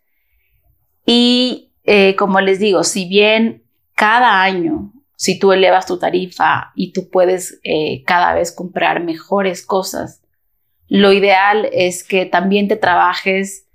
Y 1.06 1.72
eh, 1.84 2.14
como 2.16 2.40
les 2.40 2.58
digo, 2.58 2.84
si 2.84 3.08
bien 3.08 3.64
cada 3.94 4.42
año, 4.42 4.92
si 5.16 5.38
tú 5.38 5.52
elevas 5.52 5.86
tu 5.86 5.98
tarifa 5.98 6.72
y 6.74 6.92
tú 6.92 7.08
puedes 7.08 7.60
eh, 7.64 8.02
cada 8.04 8.34
vez 8.34 8.52
comprar 8.52 9.02
mejores 9.02 9.64
cosas, 9.64 10.22
lo 10.88 11.12
ideal 11.12 11.68
es 11.72 12.04
que 12.04 12.26
también 12.26 12.68
te 12.68 12.76
trabajes 12.76 13.66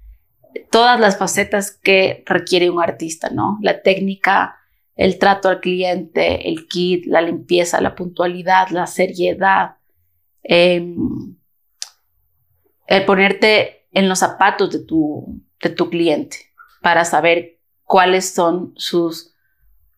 todas 0.59 0.99
las 0.99 1.17
facetas 1.17 1.71
que 1.71 2.23
requiere 2.25 2.69
un 2.69 2.81
artista, 2.81 3.29
¿no? 3.29 3.57
La 3.61 3.81
técnica, 3.81 4.57
el 4.95 5.19
trato 5.19 5.49
al 5.49 5.59
cliente, 5.59 6.49
el 6.49 6.67
kit, 6.67 7.05
la 7.05 7.21
limpieza, 7.21 7.81
la 7.81 7.95
puntualidad, 7.95 8.69
la 8.69 8.87
seriedad, 8.87 9.77
em, 10.43 11.35
el 12.87 13.05
ponerte 13.05 13.87
en 13.91 14.09
los 14.09 14.19
zapatos 14.19 14.71
de 14.71 14.79
tu, 14.79 15.41
de 15.61 15.69
tu 15.69 15.89
cliente 15.89 16.37
para 16.81 17.05
saber 17.05 17.59
cuáles 17.83 18.33
son 18.33 18.73
sus, 18.75 19.33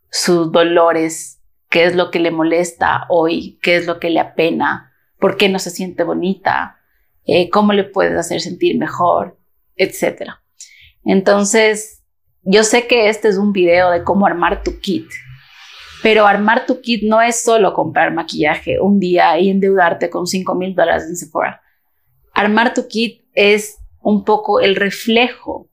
sus 0.10 0.52
dolores, 0.52 1.42
qué 1.70 1.86
es 1.86 1.96
lo 1.96 2.12
que 2.12 2.20
le 2.20 2.32
molesta 2.32 3.06
hoy, 3.10 3.60
qué 3.62 3.76
es 3.76 3.86
lo 3.86 4.00
que 4.00 4.10
le 4.10 4.20
apena, 4.20 4.92
por 5.20 5.38
qué 5.38 5.50
no 5.50 5.60
se 5.60 5.70
siente 5.70 6.04
bonita, 6.04 6.78
eh, 7.26 7.50
cómo 7.50 7.74
le 7.74 7.84
puedes 7.84 8.18
hacer 8.18 8.42
sentir 8.42 8.78
mejor, 8.78 9.38
etc. 9.76 10.34
Entonces, 11.12 12.04
yo 12.44 12.64
sé 12.64 12.86
que 12.86 13.10
este 13.10 13.30
es 13.30 13.38
un 13.38 13.52
video 13.52 13.90
de 13.90 14.04
cómo 14.04 14.28
armar 14.28 14.62
tu 14.62 14.80
kit, 14.80 15.08
pero 16.04 16.28
armar 16.28 16.68
tu 16.68 16.82
kit 16.82 17.02
no 17.02 17.20
es 17.20 17.42
solo 17.42 17.74
comprar 17.74 18.14
maquillaje 18.14 18.80
un 18.80 19.00
día 19.00 19.40
y 19.40 19.50
endeudarte 19.50 20.12
con 20.12 20.28
5 20.28 20.54
mil 20.54 20.76
dólares 20.76 21.06
en 21.10 21.16
Sephora. 21.16 21.64
Armar 22.36 22.76
tu 22.76 22.88
kit 22.88 23.24
es 23.34 23.80
un 24.02 24.24
poco 24.24 24.60
el 24.60 24.76
reflejo 24.76 25.72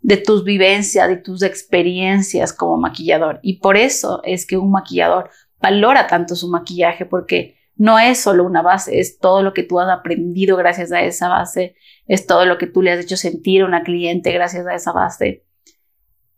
de 0.00 0.16
tus 0.16 0.42
vivencias, 0.42 1.06
de 1.06 1.16
tus 1.16 1.44
experiencias 1.44 2.52
como 2.52 2.76
maquillador. 2.76 3.38
Y 3.40 3.60
por 3.60 3.76
eso 3.76 4.20
es 4.24 4.44
que 4.44 4.56
un 4.56 4.72
maquillador 4.72 5.30
valora 5.60 6.08
tanto 6.08 6.34
su 6.34 6.48
maquillaje, 6.48 7.06
porque 7.06 7.56
no 7.82 7.98
es 7.98 8.20
solo 8.20 8.44
una 8.44 8.62
base, 8.62 9.00
es 9.00 9.18
todo 9.18 9.42
lo 9.42 9.54
que 9.54 9.64
tú 9.64 9.80
has 9.80 9.90
aprendido 9.90 10.56
gracias 10.56 10.92
a 10.92 11.02
esa 11.02 11.26
base, 11.28 11.74
es 12.06 12.28
todo 12.28 12.46
lo 12.46 12.56
que 12.56 12.68
tú 12.68 12.80
le 12.80 12.92
has 12.92 13.00
hecho 13.00 13.16
sentir 13.16 13.62
a 13.62 13.66
una 13.66 13.82
cliente 13.82 14.30
gracias 14.30 14.68
a 14.68 14.74
esa 14.76 14.92
base. 14.92 15.46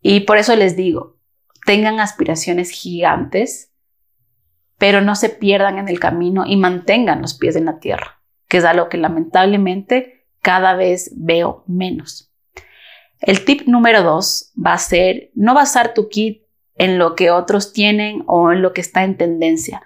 Y 0.01 0.21
por 0.21 0.39
eso 0.39 0.57
les 0.57 0.75
digo, 0.75 1.19
tengan 1.67 2.01
aspiraciones 2.01 2.71
gigantes, 2.71 3.75
pero 4.79 5.03
no 5.03 5.17
se 5.17 5.29
pierdan 5.29 5.77
en 5.77 5.91
el 5.91 6.01
camino 6.01 6.45
y 6.47 6.57
mantengan 6.57 7.21
los 7.21 7.35
pies 7.35 7.57
en 7.57 7.67
la 7.67 7.79
tierra, 7.79 8.23
que 8.49 8.57
es 8.57 8.65
algo 8.65 8.89
que 8.89 8.97
lamentablemente 8.97 10.27
cada 10.41 10.75
vez 10.75 11.13
veo 11.15 11.63
menos. 11.67 12.33
El 13.21 13.45
tip 13.45 13.67
número 13.67 14.03
dos 14.03 14.51
va 14.57 14.73
a 14.73 14.79
ser 14.79 15.31
no 15.35 15.53
basar 15.53 15.93
tu 15.93 16.09
kit 16.09 16.45
en 16.75 16.97
lo 16.97 17.15
que 17.15 17.31
otros 17.31 17.75
tienen 17.75 18.23
o 18.29 18.51
en 18.51 18.63
lo 18.63 18.73
que 18.73 18.81
está 18.81 19.05
en 19.05 19.19
tendencia. 19.19 19.83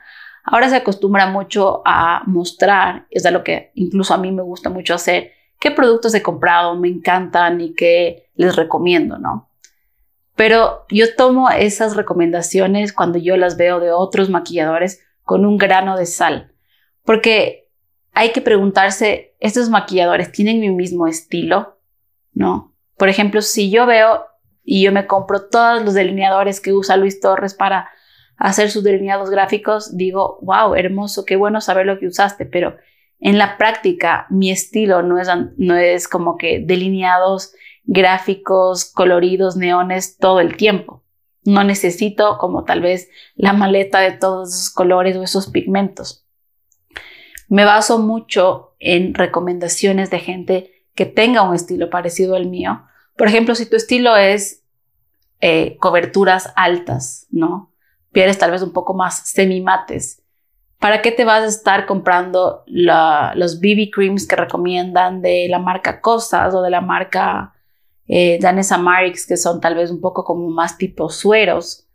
Ahora 0.51 0.71
se 0.71 0.77
acostumbra 0.77 1.27
mucho 1.27 1.83
a 1.85 2.23
mostrar, 2.27 3.07
es 3.11 3.23
de 3.23 3.31
lo 3.31 3.45
que 3.45 3.71
incluso 3.75 4.15
a 4.15 4.19
mí 4.19 4.33
me 4.33 4.43
gusta 4.43 4.71
mucho 4.71 4.95
hacer, 4.95 5.33
qué 5.61 5.71
productos 5.71 6.15
he 6.15 6.23
comprado, 6.23 6.75
me 6.75 6.89
encantan 6.89 7.61
y 7.61 7.75
qué 7.75 8.31
les 8.35 8.57
recomiendo, 8.57 9.19
¿no? 9.19 9.51
Pero 10.37 10.87
yo 10.89 11.15
tomo 11.17 11.51
esas 11.51 11.97
recomendaciones 11.97 12.95
cuando 12.95 13.19
yo 13.19 13.37
las 13.37 13.59
veo 13.59 13.79
de 13.79 13.93
otros 13.93 14.31
maquilladores 14.31 15.05
con 15.23 15.45
un 15.45 15.59
grano 15.59 15.99
de 15.99 16.07
sal, 16.07 16.53
porque 17.05 17.69
hay 18.15 18.33
que 18.33 18.41
preguntarse, 18.41 19.37
¿estos 19.41 19.69
maquilladores 19.69 20.33
tienen 20.33 20.61
mi 20.61 20.71
mismo 20.71 21.07
estilo? 21.07 21.79
¿No? 22.33 22.75
Por 22.97 23.11
ejemplo, 23.11 23.43
si 23.43 23.71
yo 23.71 23.85
veo 23.85 24.25
y 24.65 24.83
yo 24.83 24.93
me 24.93 25.07
compro 25.07 25.49
todos 25.49 25.85
los 25.85 25.93
delineadores 25.93 26.61
que 26.61 26.73
usa 26.73 26.97
Luis 26.97 27.21
Torres 27.21 27.55
para 27.55 27.91
hacer 28.39 28.71
sus 28.71 28.85
delineados 28.85 29.31
gráficos, 29.31 29.97
digo, 29.97 30.39
wow, 30.43 30.75
hermoso, 30.75 31.25
qué 31.25 31.37
bueno 31.37 31.61
saber 31.61 31.87
lo 31.87 31.99
que 31.99 32.07
usaste, 32.07 32.47
pero 32.47 32.77
en 33.21 33.37
la 33.37 33.59
práctica 33.59 34.27
mi 34.31 34.51
estilo 34.51 35.03
no 35.03 35.21
es, 35.21 35.29
no 35.57 35.77
es 35.77 36.07
como 36.09 36.37
que 36.37 36.61
delineados 36.61 37.53
gráficos, 37.85 38.85
coloridos, 38.85 39.57
neones 39.57 40.19
todo 40.19 40.41
el 40.41 40.57
tiempo. 40.57 41.03
No 41.45 41.65
necesito 41.65 42.37
como 42.39 42.65
tal 42.65 42.81
vez 42.81 43.09
la 43.35 43.55
maleta 43.55 44.01
de 44.01 44.13
todos 44.13 44.55
esos 44.55 44.71
colores 44.71 45.17
o 45.17 45.23
esos 45.23 45.49
pigmentos. 45.49 46.27
Me 47.49 47.65
baso 47.65 47.99
mucho 47.99 48.75
en 48.79 49.15
recomendaciones 49.15 50.11
de 50.11 50.19
gente 50.19 50.85
que 50.95 51.07
tenga 51.07 51.43
un 51.43 51.55
estilo 51.55 51.91
parecido 51.91 52.37
al 52.37 52.47
mío. 52.47 52.83
Por 53.17 53.29
ejemplo, 53.29 53.55
si 53.55 53.65
tu 53.67 53.77
estilo 53.77 54.17
es 54.17 54.63
eh, 55.41 55.77
coberturas 55.79 56.53
altas, 56.55 57.27
¿no? 57.31 57.73
Pieles 58.13 58.39
tal 58.39 58.51
vez 58.51 58.63
un 58.63 58.73
poco 58.73 58.95
más 58.95 59.29
semi-mates. 59.29 60.23
¿Para 60.79 61.03
qué 61.03 61.11
te 61.11 61.25
vas 61.25 61.43
a 61.43 61.47
estar 61.47 61.87
comprando 61.87 62.63
los 62.67 63.61
BB 63.61 63.91
creams 63.93 64.27
que 64.27 64.37
recomiendan 64.37 65.23
de 65.23 65.49
la 65.51 65.59
marca 65.59 66.01
Cosas 66.01 66.55
o 66.55 66.63
de 66.63 66.71
la 66.71 66.81
marca 66.81 67.53
eh, 68.07 68.39
Danessa 68.41 68.79
Marix, 68.79 69.27
que 69.27 69.37
son 69.37 69.61
tal 69.61 69.75
vez 69.75 69.91
un 69.91 70.01
poco 70.01 70.25
como 70.25 70.49
más 70.51 70.79
tipo 70.79 71.11
sueros? 71.11 71.89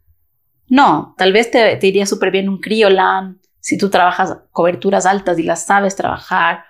No, 0.67 1.15
tal 1.17 1.31
vez 1.31 1.49
te, 1.49 1.77
te 1.77 1.87
iría 1.87 2.05
súper 2.05 2.31
bien 2.31 2.49
un 2.49 2.59
Criolan 2.59 3.39
si 3.59 3.77
tú 3.77 3.89
trabajas 3.89 4.37
coberturas 4.51 5.05
altas 5.05 5.39
y 5.39 5.43
las 5.43 5.65
sabes 5.65 5.95
trabajar, 5.95 6.65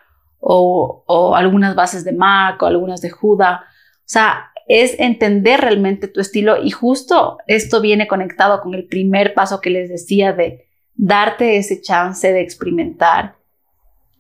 o, 0.46 1.34
algunas 1.36 1.76
bases 1.76 2.04
de 2.04 2.12
MAC 2.12 2.62
o 2.62 2.66
algunas 2.66 3.02
de 3.02 3.12
Huda. 3.20 3.64
O 3.66 4.04
sea, 4.06 4.52
es 4.68 5.00
entender 5.00 5.62
realmente 5.62 6.08
tu 6.08 6.22
estilo 6.22 6.62
y 6.64 6.72
justo 6.72 7.38
esto 7.48 7.82
viene 7.82 8.08
conectado 8.08 8.62
con 8.62 8.74
el 8.74 8.86
primer 8.86 9.34
paso 9.34 9.62
que 9.62 9.70
les 9.70 9.90
decía 9.90 10.34
de 10.34 10.68
darte 10.96 11.58
ese 11.58 11.82
chance 11.82 12.32
de 12.32 12.42
experimentar 12.42 13.36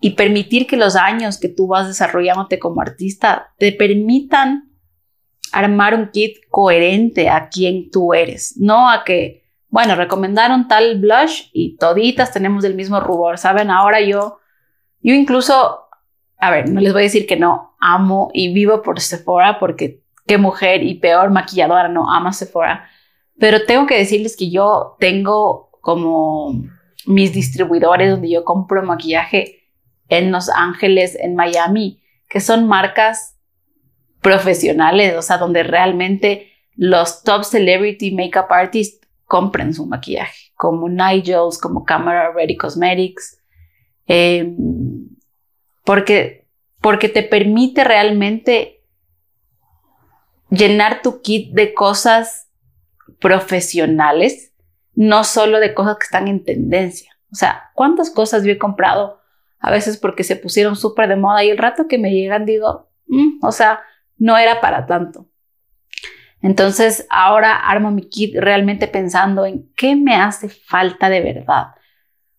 y 0.01 0.11
permitir 0.11 0.67
que 0.67 0.75
los 0.75 0.95
años 0.95 1.39
que 1.39 1.47
tú 1.47 1.67
vas 1.67 1.87
desarrollándote 1.87 2.59
como 2.59 2.81
artista 2.81 3.53
te 3.57 3.71
permitan 3.71 4.69
armar 5.53 5.95
un 5.95 6.09
kit 6.09 6.37
coherente 6.49 7.29
a 7.29 7.47
quien 7.47 7.89
tú 7.89 8.13
eres, 8.13 8.57
no 8.57 8.89
a 8.89 9.05
que, 9.05 9.45
bueno, 9.69 9.95
recomendaron 9.95 10.67
tal 10.67 10.99
blush 10.99 11.43
y 11.53 11.77
toditas 11.77 12.33
tenemos 12.33 12.65
el 12.65 12.75
mismo 12.75 12.99
rubor, 12.99 13.37
¿saben? 13.37 13.69
Ahora 13.69 14.01
yo, 14.01 14.39
yo 15.01 15.13
incluso, 15.13 15.87
a 16.37 16.51
ver, 16.51 16.69
no 16.69 16.81
les 16.81 16.91
voy 16.91 17.03
a 17.03 17.03
decir 17.03 17.25
que 17.25 17.37
no 17.37 17.75
amo 17.79 18.29
y 18.33 18.53
vivo 18.53 18.81
por 18.81 18.99
Sephora 18.99 19.57
porque 19.57 20.02
qué 20.25 20.37
mujer 20.37 20.83
y 20.83 20.95
peor 20.95 21.31
maquilladora 21.31 21.87
no 21.87 22.11
ama 22.11 22.33
Sephora. 22.33 22.89
Pero 23.39 23.65
tengo 23.65 23.87
que 23.87 23.97
decirles 23.97 24.37
que 24.37 24.49
yo 24.49 24.95
tengo 24.99 25.69
como 25.81 26.63
mis 27.05 27.33
distribuidores 27.33 28.11
donde 28.11 28.29
yo 28.29 28.43
compro 28.43 28.83
maquillaje 28.83 29.69
en 30.07 30.31
Los 30.31 30.49
Ángeles, 30.49 31.17
en 31.19 31.35
Miami, 31.35 32.01
que 32.29 32.39
son 32.39 32.67
marcas 32.67 33.37
profesionales, 34.21 35.15
o 35.15 35.21
sea, 35.21 35.37
donde 35.37 35.63
realmente 35.63 36.51
los 36.75 37.23
top 37.23 37.43
celebrity 37.43 38.11
makeup 38.11 38.47
artists 38.49 39.05
compren 39.25 39.73
su 39.73 39.85
maquillaje, 39.85 40.51
como 40.55 40.87
Nigel's, 40.89 41.57
como 41.57 41.83
Camera 41.83 42.31
Ready 42.31 42.55
Cosmetics, 42.55 43.39
em, 44.05 44.55
porque, 45.83 46.47
porque 46.81 47.09
te 47.09 47.23
permite 47.23 47.83
realmente 47.83 48.82
llenar 50.53 51.01
tu 51.01 51.21
kit 51.21 51.53
de 51.53 51.73
cosas 51.73 52.49
profesionales, 53.19 54.53
no 54.93 55.23
solo 55.23 55.59
de 55.59 55.73
cosas 55.73 55.97
que 55.97 56.05
están 56.05 56.27
en 56.27 56.43
tendencia. 56.43 57.11
O 57.31 57.35
sea, 57.35 57.71
¿cuántas 57.73 58.11
cosas 58.11 58.43
yo 58.43 58.51
he 58.51 58.57
comprado? 58.57 59.19
A 59.59 59.71
veces 59.71 59.97
porque 59.97 60.23
se 60.23 60.35
pusieron 60.35 60.75
súper 60.75 61.09
de 61.09 61.15
moda 61.15 61.43
y 61.43 61.49
el 61.49 61.57
rato 61.57 61.87
que 61.87 61.97
me 61.97 62.11
llegan 62.11 62.45
digo, 62.45 62.91
mm, 63.07 63.43
o 63.43 63.51
sea, 63.51 63.81
no 64.17 64.37
era 64.37 64.61
para 64.61 64.85
tanto. 64.85 65.27
Entonces 66.41 67.07
ahora 67.09 67.55
armo 67.55 67.89
mi 67.89 68.07
kit 68.07 68.35
realmente 68.35 68.87
pensando 68.87 69.45
en 69.45 69.71
qué 69.75 69.95
me 69.95 70.15
hace 70.15 70.49
falta 70.49 71.09
de 71.09 71.21
verdad. 71.21 71.67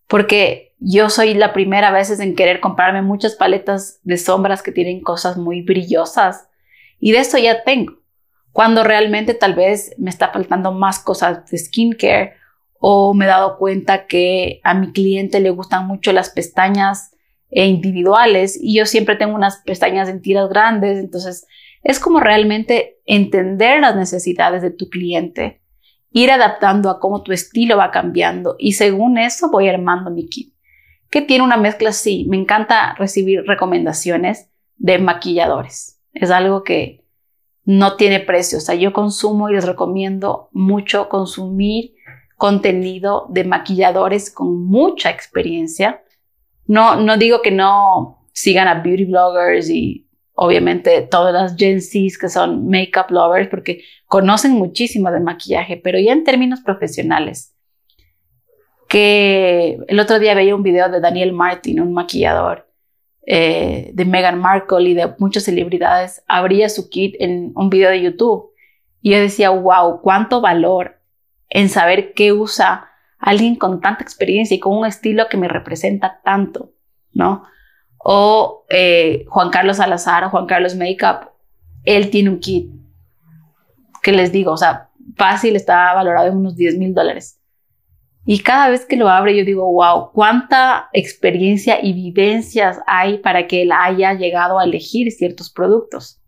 Porque 0.06 0.76
yo 0.78 1.09
soy 1.09 1.35
la 1.35 1.54
primera 1.54 1.88
a 1.88 1.92
veces 1.92 2.21
en 2.21 2.37
querer 2.37 2.61
comprarme 2.61 3.00
muchas 3.00 3.35
paletas 3.35 4.00
de 4.02 4.18
sombras 4.18 4.62
que 4.62 4.73
tienen 4.73 5.00
cosas 5.00 5.38
muy 5.38 5.62
brillosas. 5.62 6.49
Y 7.00 7.12
de 7.12 7.18
eso 7.18 7.38
ya 7.38 7.64
tengo. 7.64 8.04
Cuando 8.55 8.85
realmente 8.85 9.35
tal 9.35 9.55
vez 9.55 9.97
me 9.99 10.11
está 10.11 10.29
faltando 10.29 10.71
más 10.71 11.01
cosas 11.01 11.51
de 11.51 11.59
skincare 11.59 12.35
o 12.79 13.13
me 13.13 13.25
he 13.25 13.29
dado 13.29 13.59
cuenta 13.59 14.07
que 14.07 14.61
a 14.63 14.75
mi 14.75 14.93
cliente 14.93 15.41
le 15.41 15.51
gustan 15.51 15.89
mucho 15.89 16.13
las 16.13 16.31
pestañas 16.31 17.11
individuales 17.51 18.57
y 18.63 18.77
yo 18.77 18.87
siempre 18.87 19.17
tengo 19.17 19.35
unas 19.35 19.57
pestañas 19.67 20.09
en 20.09 20.23
tiras 20.23 20.49
grandes. 20.49 21.01
Entonces 21.01 21.49
es 21.83 21.99
como 21.99 22.21
realmente 22.21 23.01
entender 23.07 23.81
las 23.81 23.97
necesidades 23.97 24.63
de 24.63 24.71
tu 24.71 24.89
cliente, 24.89 25.61
ir 26.13 26.31
adaptando 26.31 26.91
a 26.91 27.01
cómo 27.01 27.25
tu 27.25 27.33
estilo 27.33 27.77
va 27.77 27.91
cambiando 27.91 28.55
y 28.61 28.75
según 28.75 29.19
eso 29.19 29.51
voy 29.51 29.69
armando 29.69 30.13
mi 30.13 30.29
kit. 30.29 30.55
Que 31.11 31.23
tiene 31.23 31.43
una 31.43 31.57
mezcla 31.57 31.89
así. 31.89 32.25
Me 32.29 32.37
encanta 32.37 32.95
recibir 32.95 33.43
recomendaciones 33.49 34.49
de 34.77 34.99
maquilladores. 34.99 36.01
Es 36.13 36.31
algo 36.31 36.63
que 36.63 37.04
no 37.64 37.97
tiene 37.97 38.21
precio. 38.21 38.59
O 38.59 38.61
sea, 38.61 38.75
yo 38.75 38.92
consumo 38.92 39.49
y 39.49 39.54
les 39.54 39.66
recomiendo 39.66 40.49
mucho 40.52 41.09
consumir 41.09 41.94
contenido 42.37 43.26
de 43.30 43.44
maquilladores 43.44 44.30
con 44.30 44.66
mucha 44.66 45.11
experiencia. 45.11 46.02
No, 46.66 46.97
no 46.97 47.16
digo 47.16 47.42
que 47.42 47.50
no 47.50 48.26
sigan 48.33 48.68
a 48.68 48.83
beauty 48.83 49.04
bloggers 49.04 49.71
y 49.71 50.09
obviamente 50.35 51.02
todas 51.02 51.33
las 51.33 51.56
Gen 51.56 51.80
Zs 51.80 52.18
que 52.18 52.28
son 52.28 52.68
makeup 52.68 53.11
lovers 53.11 53.49
porque 53.49 53.83
conocen 54.06 54.52
muchísimo 54.52 55.11
de 55.11 55.21
maquillaje, 55.21 55.76
pero 55.76 55.99
ya 55.99 56.12
en 56.12 56.25
términos 56.25 56.61
profesionales. 56.61 57.54
Que 58.88 59.78
el 59.88 59.99
otro 59.99 60.18
día 60.18 60.35
veía 60.35 60.54
un 60.54 60.62
video 60.62 60.88
de 60.88 61.00
Daniel 61.00 61.33
Martin, 61.33 61.80
un 61.80 61.92
maquillador 61.92 62.63
eh, 63.26 63.90
de 63.95 64.04
Meghan 64.04 64.40
Markle 64.40 64.90
y 64.90 64.95
de 64.95 65.14
muchas 65.19 65.45
celebridades, 65.45 66.23
abría 66.26 66.69
su 66.69 66.88
kit 66.90 67.16
en 67.19 67.52
un 67.54 67.71
video 67.71 67.90
de 67.90 68.02
YouTube 68.02 68.50
y 69.00 69.12
yo 69.12 69.19
decía, 69.19 69.50
wow, 69.50 70.00
cuánto 70.00 70.40
valor 70.40 71.00
en 71.49 71.69
saber 71.69 72.14
qué 72.14 72.33
usa 72.33 72.88
alguien 73.19 73.57
con 73.57 73.81
tanta 73.81 74.02
experiencia 74.02 74.54
y 74.54 74.61
con 74.61 74.76
un 74.76 74.87
estilo 74.87 75.28
que 75.28 75.37
me 75.37 75.49
representa 75.49 76.21
tanto, 76.23 76.73
¿no? 77.12 77.45
o 78.07 78.66
eh, 78.69 79.25
Juan 79.28 79.49
Carlos 79.49 79.78
Salazar 79.78 80.25
o 80.25 80.31
Juan 80.31 80.47
Carlos 80.47 80.76
Makeup, 80.76 81.31
él 81.85 82.11
tiene 82.11 82.28
un 82.28 82.38
kit 82.38 82.71
que 84.02 84.12
les 84.12 84.31
digo, 84.31 84.52
o 84.52 84.57
sea, 84.59 84.90
fácil 85.16 85.57
está 85.57 85.95
valorado 85.95 86.28
en 86.28 86.37
unos 86.37 86.54
10 86.54 86.76
mil 86.76 86.93
dólares. 86.93 87.40
Y 88.26 88.40
cada 88.40 88.71
vez 88.71 88.87
que 88.87 88.97
lo 88.97 89.09
abre 89.09 89.37
yo 89.37 89.45
digo, 89.45 89.71
wow, 89.71 90.11
cuánta 90.12 90.88
experiencia 90.93 91.78
y 91.83 91.93
vivencias 91.93 92.81
hay 92.87 93.19
para 93.19 93.47
que 93.47 93.62
él 93.62 93.73
haya 93.73 94.14
llegado 94.14 94.59
a 94.59 94.64
elegir 94.64 95.12
ciertos 95.12 95.50
productos. 95.50 96.23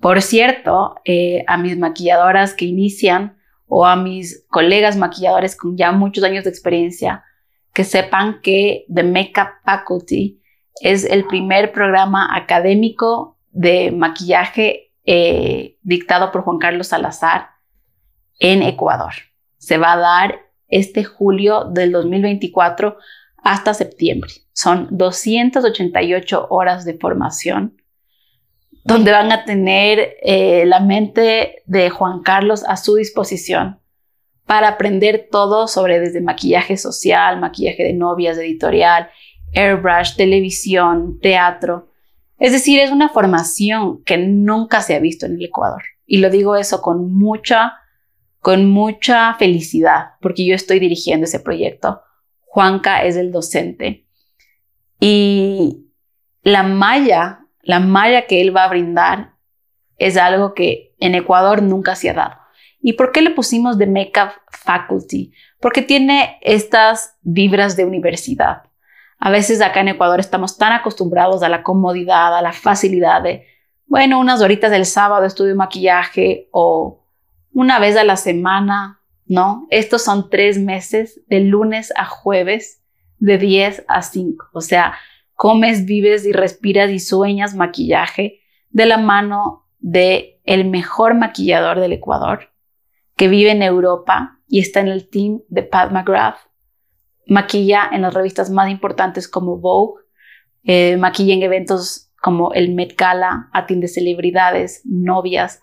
Por 0.00 0.20
cierto, 0.22 0.96
eh, 1.04 1.44
a 1.46 1.56
mis 1.56 1.78
maquilladoras 1.78 2.54
que 2.54 2.64
inician 2.64 3.38
o 3.66 3.86
a 3.86 3.94
mis 3.94 4.44
colegas 4.48 4.96
maquilladores 4.96 5.56
con 5.56 5.76
ya 5.76 5.92
muchos 5.92 6.24
años 6.24 6.44
de 6.44 6.50
experiencia, 6.50 7.24
que 7.72 7.84
sepan 7.84 8.40
que 8.42 8.84
The 8.92 9.04
Makeup 9.04 9.48
Faculty 9.64 10.42
es 10.80 11.04
el 11.04 11.24
primer 11.26 11.72
programa 11.72 12.36
académico 12.36 13.38
de 13.50 13.92
maquillaje 13.92 14.92
eh, 15.04 15.78
dictado 15.82 16.32
por 16.32 16.42
Juan 16.42 16.58
Carlos 16.58 16.88
Salazar 16.88 17.50
en 18.38 18.62
Ecuador. 18.62 19.12
Se 19.58 19.78
va 19.78 19.92
a 19.92 19.98
dar 19.98 20.40
este 20.72 21.04
julio 21.04 21.64
del 21.64 21.92
2024 21.92 22.96
hasta 23.44 23.74
septiembre. 23.74 24.30
Son 24.52 24.88
288 24.90 26.48
horas 26.50 26.84
de 26.84 26.94
formación 26.94 27.76
donde 28.84 29.12
van 29.12 29.30
a 29.30 29.44
tener 29.44 30.16
eh, 30.22 30.64
la 30.66 30.80
mente 30.80 31.62
de 31.66 31.90
Juan 31.90 32.22
Carlos 32.22 32.64
a 32.66 32.76
su 32.76 32.96
disposición 32.96 33.78
para 34.44 34.68
aprender 34.68 35.28
todo 35.30 35.68
sobre 35.68 36.00
desde 36.00 36.20
maquillaje 36.20 36.76
social, 36.76 37.38
maquillaje 37.38 37.84
de 37.84 37.92
novias, 37.92 38.36
editorial, 38.38 39.08
airbrush, 39.54 40.16
televisión, 40.16 41.18
teatro. 41.20 41.90
Es 42.38 42.52
decir, 42.52 42.80
es 42.80 42.90
una 42.90 43.08
formación 43.08 44.02
que 44.02 44.18
nunca 44.18 44.80
se 44.80 44.96
ha 44.96 44.98
visto 44.98 45.26
en 45.26 45.34
el 45.34 45.44
Ecuador. 45.44 45.82
Y 46.06 46.18
lo 46.18 46.28
digo 46.28 46.56
eso 46.56 46.82
con 46.82 47.14
mucha, 47.14 47.74
con 48.42 48.68
mucha 48.68 49.32
felicidad, 49.34 50.14
porque 50.20 50.44
yo 50.44 50.56
estoy 50.56 50.80
dirigiendo 50.80 51.24
ese 51.24 51.38
proyecto. 51.38 52.02
Juanca 52.40 53.04
es 53.04 53.14
el 53.14 53.30
docente. 53.30 54.08
Y 54.98 55.86
la 56.42 56.64
malla, 56.64 57.46
la 57.62 57.78
malla 57.78 58.26
que 58.26 58.40
él 58.40 58.54
va 58.54 58.64
a 58.64 58.68
brindar 58.68 59.34
es 59.96 60.16
algo 60.16 60.54
que 60.54 60.96
en 60.98 61.14
Ecuador 61.14 61.62
nunca 61.62 61.94
se 61.94 62.10
ha 62.10 62.14
dado. 62.14 62.34
¿Y 62.80 62.94
por 62.94 63.12
qué 63.12 63.22
le 63.22 63.30
pusimos 63.30 63.78
de 63.78 63.86
Makeup 63.86 64.32
Faculty? 64.50 65.32
Porque 65.60 65.82
tiene 65.82 66.38
estas 66.42 67.16
vibras 67.22 67.76
de 67.76 67.84
universidad. 67.84 68.64
A 69.20 69.30
veces 69.30 69.60
acá 69.60 69.82
en 69.82 69.88
Ecuador 69.88 70.18
estamos 70.18 70.58
tan 70.58 70.72
acostumbrados 70.72 71.44
a 71.44 71.48
la 71.48 71.62
comodidad, 71.62 72.36
a 72.36 72.42
la 72.42 72.52
facilidad 72.52 73.22
de, 73.22 73.46
bueno, 73.86 74.18
unas 74.18 74.42
horitas 74.42 74.72
del 74.72 74.84
sábado 74.84 75.24
estudio 75.26 75.54
maquillaje 75.54 76.48
o 76.50 77.01
una 77.52 77.78
vez 77.78 77.96
a 77.96 78.04
la 78.04 78.16
semana, 78.16 79.00
¿no? 79.26 79.66
Estos 79.70 80.02
son 80.02 80.30
tres 80.30 80.58
meses 80.58 81.20
de 81.28 81.40
lunes 81.40 81.92
a 81.96 82.04
jueves 82.04 82.82
de 83.18 83.38
10 83.38 83.84
a 83.88 84.02
5. 84.02 84.48
O 84.52 84.60
sea, 84.60 84.94
comes, 85.34 85.84
vives 85.84 86.26
y 86.26 86.32
respiras 86.32 86.90
y 86.90 86.98
sueñas 86.98 87.54
maquillaje 87.54 88.40
de 88.70 88.86
la 88.86 88.98
mano 88.98 89.66
de 89.78 90.40
el 90.44 90.68
mejor 90.68 91.14
maquillador 91.14 91.80
del 91.80 91.92
Ecuador 91.92 92.50
que 93.16 93.28
vive 93.28 93.50
en 93.50 93.62
Europa 93.62 94.38
y 94.48 94.60
está 94.60 94.80
en 94.80 94.88
el 94.88 95.08
team 95.08 95.42
de 95.48 95.62
Pat 95.62 95.92
McGrath 95.92 96.38
maquilla 97.26 97.88
en 97.92 98.02
las 98.02 98.14
revistas 98.14 98.50
más 98.50 98.70
importantes 98.70 99.28
como 99.28 99.58
Vogue, 99.58 100.02
eh, 100.64 100.96
maquilla 100.96 101.34
en 101.34 101.42
eventos 101.42 102.10
como 102.20 102.52
el 102.52 102.72
Met 102.74 102.96
Gala, 102.96 103.48
atiende 103.52 103.88
celebridades, 103.88 104.82
novias. 104.84 105.60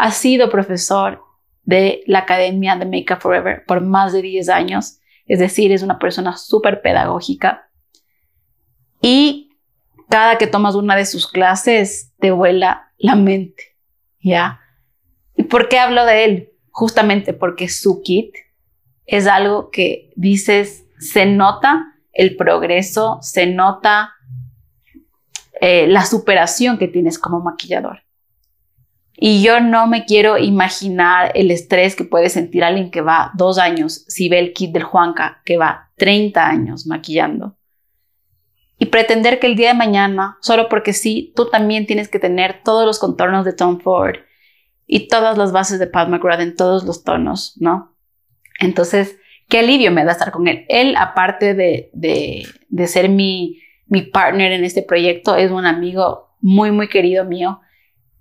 Ha 0.00 0.12
sido 0.12 0.48
profesor 0.48 1.22
de 1.64 2.02
la 2.06 2.20
Academia 2.20 2.74
de 2.74 2.86
Makeup 2.86 3.20
Forever 3.20 3.64
por 3.66 3.82
más 3.82 4.14
de 4.14 4.22
10 4.22 4.48
años, 4.48 4.98
es 5.26 5.38
decir, 5.38 5.72
es 5.72 5.82
una 5.82 5.98
persona 5.98 6.38
súper 6.38 6.80
pedagógica. 6.80 7.68
Y 9.02 9.58
cada 10.08 10.38
que 10.38 10.46
tomas 10.46 10.74
una 10.74 10.96
de 10.96 11.04
sus 11.04 11.30
clases 11.30 12.14
te 12.18 12.30
vuela 12.30 12.92
la 12.96 13.14
mente, 13.14 13.76
¿ya? 14.22 14.60
¿Y 15.36 15.42
por 15.42 15.68
qué 15.68 15.78
hablo 15.78 16.06
de 16.06 16.24
él? 16.24 16.52
Justamente 16.70 17.34
porque 17.34 17.68
su 17.68 18.00
kit 18.00 18.34
es 19.04 19.26
algo 19.26 19.70
que 19.70 20.12
dices, 20.16 20.86
se 20.98 21.26
nota 21.26 21.94
el 22.12 22.36
progreso, 22.36 23.18
se 23.20 23.46
nota 23.46 24.14
eh, 25.60 25.86
la 25.88 26.06
superación 26.06 26.78
que 26.78 26.88
tienes 26.88 27.18
como 27.18 27.40
maquillador. 27.40 28.00
Y 29.22 29.42
yo 29.42 29.60
no 29.60 29.86
me 29.86 30.06
quiero 30.06 30.38
imaginar 30.38 31.32
el 31.34 31.50
estrés 31.50 31.94
que 31.94 32.04
puede 32.04 32.30
sentir 32.30 32.64
alguien 32.64 32.90
que 32.90 33.02
va 33.02 33.32
dos 33.34 33.58
años, 33.58 34.06
si 34.08 34.30
ve 34.30 34.38
el 34.38 34.54
kit 34.54 34.72
del 34.72 34.82
Juanca, 34.82 35.42
que 35.44 35.58
va 35.58 35.90
30 35.98 36.48
años 36.48 36.86
maquillando. 36.86 37.54
Y 38.78 38.86
pretender 38.86 39.38
que 39.38 39.46
el 39.46 39.56
día 39.56 39.68
de 39.68 39.74
mañana, 39.74 40.38
solo 40.40 40.70
porque 40.70 40.94
sí, 40.94 41.34
tú 41.36 41.50
también 41.50 41.86
tienes 41.86 42.08
que 42.08 42.18
tener 42.18 42.62
todos 42.64 42.86
los 42.86 42.98
contornos 42.98 43.44
de 43.44 43.52
Tom 43.52 43.78
Ford 43.80 44.16
y 44.86 45.08
todas 45.08 45.36
las 45.36 45.52
bases 45.52 45.78
de 45.78 45.86
Pat 45.86 46.08
McGrath 46.08 46.40
en 46.40 46.56
todos 46.56 46.84
los 46.84 47.04
tonos, 47.04 47.56
¿no? 47.58 47.94
Entonces, 48.58 49.18
qué 49.50 49.58
alivio 49.58 49.90
me 49.90 50.02
da 50.02 50.12
estar 50.12 50.32
con 50.32 50.48
él. 50.48 50.64
Él, 50.70 50.96
aparte 50.96 51.52
de, 51.52 51.90
de, 51.92 52.86
ser 52.86 53.10
mi, 53.10 53.60
mi 53.86 54.00
partner 54.00 54.52
en 54.52 54.64
este 54.64 54.80
proyecto, 54.80 55.36
es 55.36 55.50
un 55.50 55.66
amigo 55.66 56.30
muy, 56.40 56.70
muy 56.70 56.88
querido 56.88 57.26
mío 57.26 57.60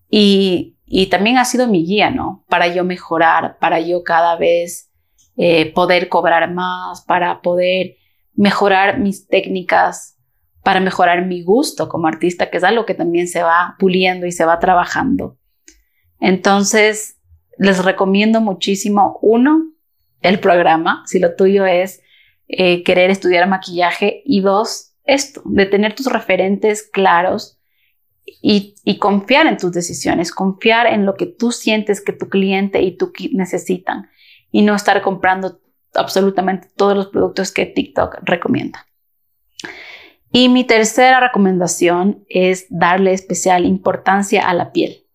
y, 0.10 0.76
y 0.92 1.06
también 1.06 1.38
ha 1.38 1.46
sido 1.46 1.68
mi 1.68 1.86
guía, 1.86 2.10
¿no? 2.10 2.44
Para 2.50 2.68
yo 2.68 2.84
mejorar, 2.84 3.60
para 3.60 3.80
yo 3.80 4.04
cada 4.04 4.36
vez 4.38 4.92
eh, 5.38 5.72
poder 5.72 6.10
cobrar 6.10 6.52
más, 6.52 7.02
para 7.06 7.42
poder 7.42 7.98
mejorar 8.34 8.98
mis 8.98 9.28
técnicas, 9.28 10.18
para 10.64 10.80
mejorar 10.80 11.28
mi 11.28 11.44
gusto 11.44 11.88
como 11.90 12.08
artista, 12.08 12.50
que 12.50 12.58
es 12.58 12.64
algo 12.64 12.88
que 12.88 12.96
también 12.96 13.28
se 13.28 13.44
va 13.44 13.76
puliendo 13.78 14.26
y 14.26 14.32
se 14.32 14.46
va 14.46 14.58
trabajando. 14.58 15.38
Entonces, 16.20 17.20
les 17.60 17.86
recomiendo 17.86 18.42
muchísimo, 18.42 19.20
uno, 19.22 19.72
el 20.22 20.40
programa, 20.40 21.04
si 21.06 21.20
lo 21.20 21.36
tuyo 21.36 21.68
es 21.68 22.02
eh, 22.48 22.84
querer 22.84 23.12
estudiar 23.12 23.48
maquillaje, 23.48 24.24
y 24.26 24.42
dos, 24.42 24.96
esto, 25.04 25.44
de 25.46 25.68
tener 25.68 25.94
tus 25.94 26.08
referentes 26.08 26.82
claros 26.82 27.59
y, 28.42 28.98
confiar 29.00 29.48
en 29.48 29.58
tus 29.58 29.72
decisiones, 29.72 30.32
confiar 30.32 30.88
en 30.88 31.06
lo 31.06 31.16
que 31.16 31.26
tú 31.26 31.52
sientes 31.52 32.02
que 32.02 32.14
tu 32.14 32.30
cliente 32.30 32.82
y 32.82 32.98
tú 32.98 33.12
necesitan 33.32 34.10
y 34.52 34.62
no 34.62 34.76
estar 34.76 35.02
comprando 35.02 35.60
absolutamente 35.94 36.70
todos 36.76 36.96
los 36.96 37.08
productos 37.08 37.52
que 37.52 37.66
TikTok 37.66 38.20
recomienda. 38.24 38.86
Y 40.32 40.50
mi 40.50 40.64
tercera 40.64 41.20
recomendación 41.20 42.24
es 42.30 42.68
darle 42.70 43.14
especial 43.14 43.66
importancia 43.66 44.48
a 44.48 44.54
la 44.54 44.72
piel. 44.72 45.06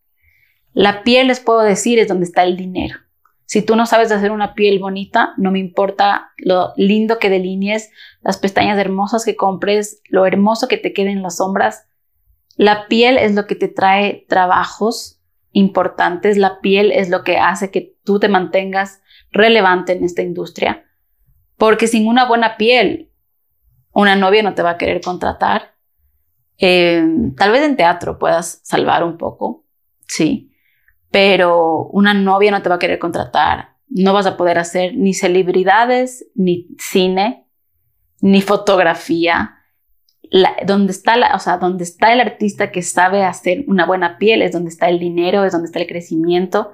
La 0.72 1.04
piel, 1.04 1.28
les 1.28 1.38
puedo 1.38 1.60
decir, 1.60 1.98
es 1.98 2.08
donde 2.08 2.24
está 2.24 2.42
el 2.42 2.56
dinero. 2.56 2.98
Si 3.46 3.62
tú 3.62 3.76
no 3.76 3.86
sabes 3.86 4.10
hacer 4.10 4.32
una 4.32 4.54
piel 4.54 4.78
bonita, 4.80 5.34
no 5.36 5.52
me 5.52 5.60
importa 5.60 6.32
lo 6.38 6.72
lindo 6.76 7.18
que 7.18 7.30
delinees, 7.30 7.90
las 8.22 8.38
pestañas 8.38 8.78
hermosas 8.78 9.24
que 9.24 9.36
compres, 9.36 10.00
lo 10.08 10.26
hermoso 10.26 10.66
que 10.66 10.78
te 10.78 10.92
queden 10.92 11.22
las 11.22 11.36
sombras. 11.36 11.86
La 12.56 12.86
piel 12.88 13.18
es 13.18 13.34
lo 13.34 13.46
que 13.46 13.54
te 13.54 13.68
trae 13.68 14.26
trabajos 14.28 15.20
importantes. 15.52 16.36
La 16.36 16.60
piel 16.60 16.92
es 16.92 17.10
lo 17.10 17.22
que 17.24 17.38
hace 17.38 17.70
que 17.70 17.96
tú 18.04 18.18
te 18.18 18.28
mantengas 18.28 19.02
relevante 19.30 19.92
en 19.92 20.04
esta 20.04 20.22
industria. 20.22 20.84
Porque 21.56 21.86
sin 21.86 22.06
una 22.06 22.26
buena 22.26 22.56
piel, 22.56 23.10
una 23.92 24.16
novia 24.16 24.42
no 24.42 24.54
te 24.54 24.62
va 24.62 24.70
a 24.70 24.78
querer 24.78 25.00
contratar. 25.00 25.74
Eh, 26.58 27.04
tal 27.36 27.52
vez 27.52 27.62
en 27.62 27.76
teatro 27.76 28.18
puedas 28.18 28.60
salvar 28.62 29.02
un 29.02 29.18
poco, 29.18 29.64
sí, 30.06 30.52
pero 31.10 31.86
una 31.86 32.14
novia 32.14 32.50
no 32.50 32.62
te 32.62 32.68
va 32.68 32.76
a 32.76 32.78
querer 32.78 32.98
contratar. 32.98 33.76
No 33.88 34.12
vas 34.12 34.26
a 34.26 34.36
poder 34.36 34.58
hacer 34.58 34.96
ni 34.96 35.14
celebridades, 35.14 36.26
ni 36.34 36.68
cine, 36.78 37.46
ni 38.20 38.40
fotografía. 38.40 39.53
Donde, 40.66 40.90
está 40.90 41.16
la, 41.16 41.34
o 41.34 41.38
sea, 41.38 41.58
donde 41.58 41.84
está 41.84 42.12
el 42.12 42.20
artista 42.20 42.72
que 42.72 42.82
sabe 42.82 43.22
hacer 43.24 43.64
una 43.68 43.86
buena 43.86 44.18
piel 44.18 44.42
es 44.42 44.50
donde 44.50 44.70
está 44.70 44.88
el 44.88 44.98
dinero, 44.98 45.44
es 45.44 45.52
donde 45.52 45.66
está 45.66 45.78
el 45.78 45.86
crecimiento. 45.86 46.72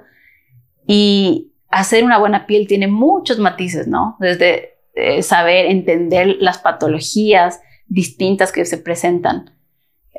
Y 0.87 1.53
hacer 1.69 2.03
una 2.03 2.17
buena 2.17 2.47
piel 2.47 2.67
tiene 2.67 2.87
muchos 2.87 3.37
matices, 3.37 3.87
¿no? 3.87 4.17
Desde 4.19 4.79
eh, 4.95 5.21
saber 5.21 5.67
entender 5.67 6.37
las 6.39 6.57
patologías 6.57 7.61
distintas 7.87 8.51
que 8.51 8.65
se 8.65 8.77
presentan 8.77 9.51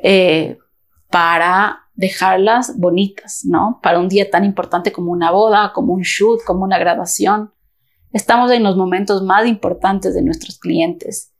eh, 0.01 0.57
para 1.09 1.79
dejarlas 1.95 2.79
bonitas, 2.79 3.43
¿no? 3.43 3.79
Para 3.83 3.99
un 3.99 4.07
día 4.07 4.31
tan 4.31 4.45
importante 4.45 4.93
como 4.93 5.11
una 5.11 5.31
boda, 5.31 5.73
como 5.73 5.93
un 5.93 6.01
shoot, 6.03 6.43
como 6.45 6.63
una 6.63 6.79
graduación. 6.79 7.51
Estamos 8.13 8.51
en 8.51 8.63
los 8.63 8.77
momentos 8.77 9.21
más 9.21 9.45
importantes 9.47 10.15
de 10.15 10.21
nuestros 10.21 10.59
clientes. 10.59 11.32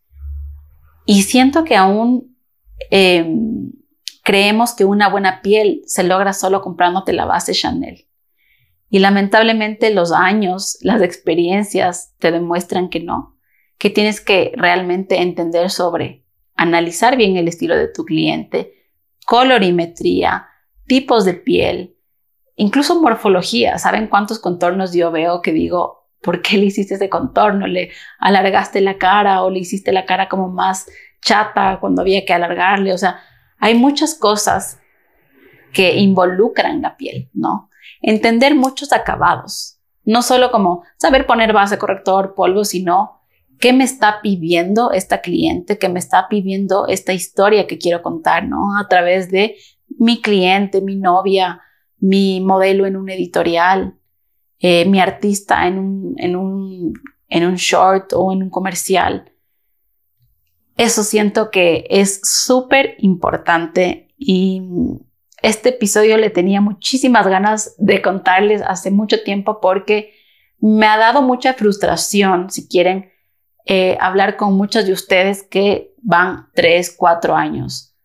Y 1.05 1.23
siento 1.23 1.63
que 1.63 1.75
aún 1.75 2.37
em, 2.89 3.71
creemos 4.23 4.73
que 4.73 4.85
una 4.85 5.09
buena 5.09 5.41
piel 5.41 5.81
se 5.85 6.03
logra 6.03 6.33
solo 6.33 6.61
comprándote 6.61 7.13
la 7.13 7.25
base 7.25 7.53
Chanel. 7.53 8.07
Y 8.89 8.99
lamentablemente 8.99 9.93
los 9.93 10.11
años, 10.11 10.77
las 10.81 11.01
experiencias 11.01 12.13
te 12.19 12.31
demuestran 12.31 12.89
que 12.89 12.99
no, 12.99 13.37
que 13.77 13.89
tienes 13.89 14.21
que 14.21 14.53
realmente 14.55 15.21
entender 15.21 15.69
sobre 15.69 16.23
analizar 16.55 17.17
bien 17.17 17.35
el 17.35 17.47
estilo 17.47 17.75
de 17.75 17.87
tu 17.87 18.05
cliente, 18.05 18.73
colorimetría, 19.25 20.47
tipos 20.85 21.25
de 21.25 21.33
piel, 21.33 21.97
incluso 22.55 23.01
morfología. 23.01 23.77
¿Saben 23.79 24.07
cuántos 24.07 24.39
contornos 24.39 24.93
yo 24.93 25.11
veo 25.11 25.41
que 25.41 25.51
digo, 25.51 26.02
¿por 26.23 26.41
qué 26.41 26.57
le 26.57 26.65
hiciste 26.65 26.95
ese 26.95 27.09
contorno? 27.09 27.67
¿Le 27.67 27.91
alargaste 28.19 28.81
la 28.81 28.97
cara 28.97 29.43
o 29.43 29.49
le 29.49 29.59
hiciste 29.59 29.91
la 29.91 30.05
cara 30.05 30.29
como 30.29 30.49
más 30.49 30.87
chata 31.21 31.77
cuando 31.79 32.01
había 32.01 32.25
que 32.25 32.33
alargarle? 32.33 32.93
O 32.93 32.97
sea, 32.97 33.19
hay 33.59 33.75
muchas 33.75 34.15
cosas 34.15 34.79
que 35.71 35.97
involucran 35.97 36.81
la 36.81 36.97
piel, 36.97 37.29
¿no? 37.33 37.69
entender 38.03 38.53
muchos 38.53 38.93
acabados, 38.93 39.79
no 40.03 40.21
solo 40.21 40.51
como 40.51 40.83
saber 40.97 41.25
poner 41.25 41.53
base, 41.53 41.79
corrector, 41.79 42.35
polvo, 42.35 42.65
sino 42.65 43.21
qué 43.59 43.73
me 43.73 43.85
está 43.85 44.19
pidiendo 44.21 44.91
esta 44.91 45.21
cliente, 45.21 45.77
qué 45.77 45.89
me 45.89 45.99
está 45.99 46.27
pidiendo 46.27 46.87
esta 46.87 47.13
historia 47.13 47.65
que 47.65 47.77
quiero 47.77 48.01
contar, 48.01 48.45
¿no? 48.45 48.77
A 48.77 48.87
través 48.87 49.31
de 49.31 49.55
mi 49.97 50.21
cliente, 50.21 50.81
mi 50.81 50.97
novia, 50.97 51.61
mi 51.97 52.41
modelo 52.41 52.85
en 52.85 52.97
un 52.97 53.09
editorial, 53.09 53.95
eh, 54.65 54.85
mi 54.85 55.01
artista 55.01 55.67
en 55.67 55.77
un, 55.77 56.15
en, 56.17 56.37
un, 56.37 56.93
en 57.27 57.45
un 57.45 57.55
short 57.55 58.13
o 58.13 58.31
en 58.31 58.43
un 58.43 58.49
comercial. 58.49 59.29
Eso 60.77 61.03
siento 61.03 61.51
que 61.51 61.85
es 61.89 62.21
súper 62.23 62.95
importante 62.99 64.07
y 64.17 64.61
este 65.41 65.69
episodio 65.69 66.17
le 66.17 66.29
tenía 66.29 66.61
muchísimas 66.61 67.27
ganas 67.27 67.75
de 67.77 68.01
contarles 68.01 68.61
hace 68.61 68.89
mucho 68.89 69.21
tiempo 69.21 69.59
porque 69.59 70.13
me 70.59 70.85
ha 70.85 70.97
dado 70.97 71.21
mucha 71.21 71.55
frustración, 71.55 72.49
si 72.49 72.69
quieren, 72.69 73.11
eh, 73.65 73.97
hablar 73.99 74.37
con 74.37 74.53
muchos 74.53 74.85
de 74.85 74.93
ustedes 74.93 75.43
que 75.43 75.93
van 76.01 76.47
tres, 76.55 76.95
cuatro 76.97 77.35
años 77.35 77.97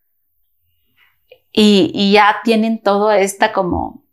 y, 1.53 1.93
y 1.95 2.13
ya 2.15 2.39
tienen 2.43 2.83
toda 2.83 3.21
esta 3.21 3.53
como 3.53 4.08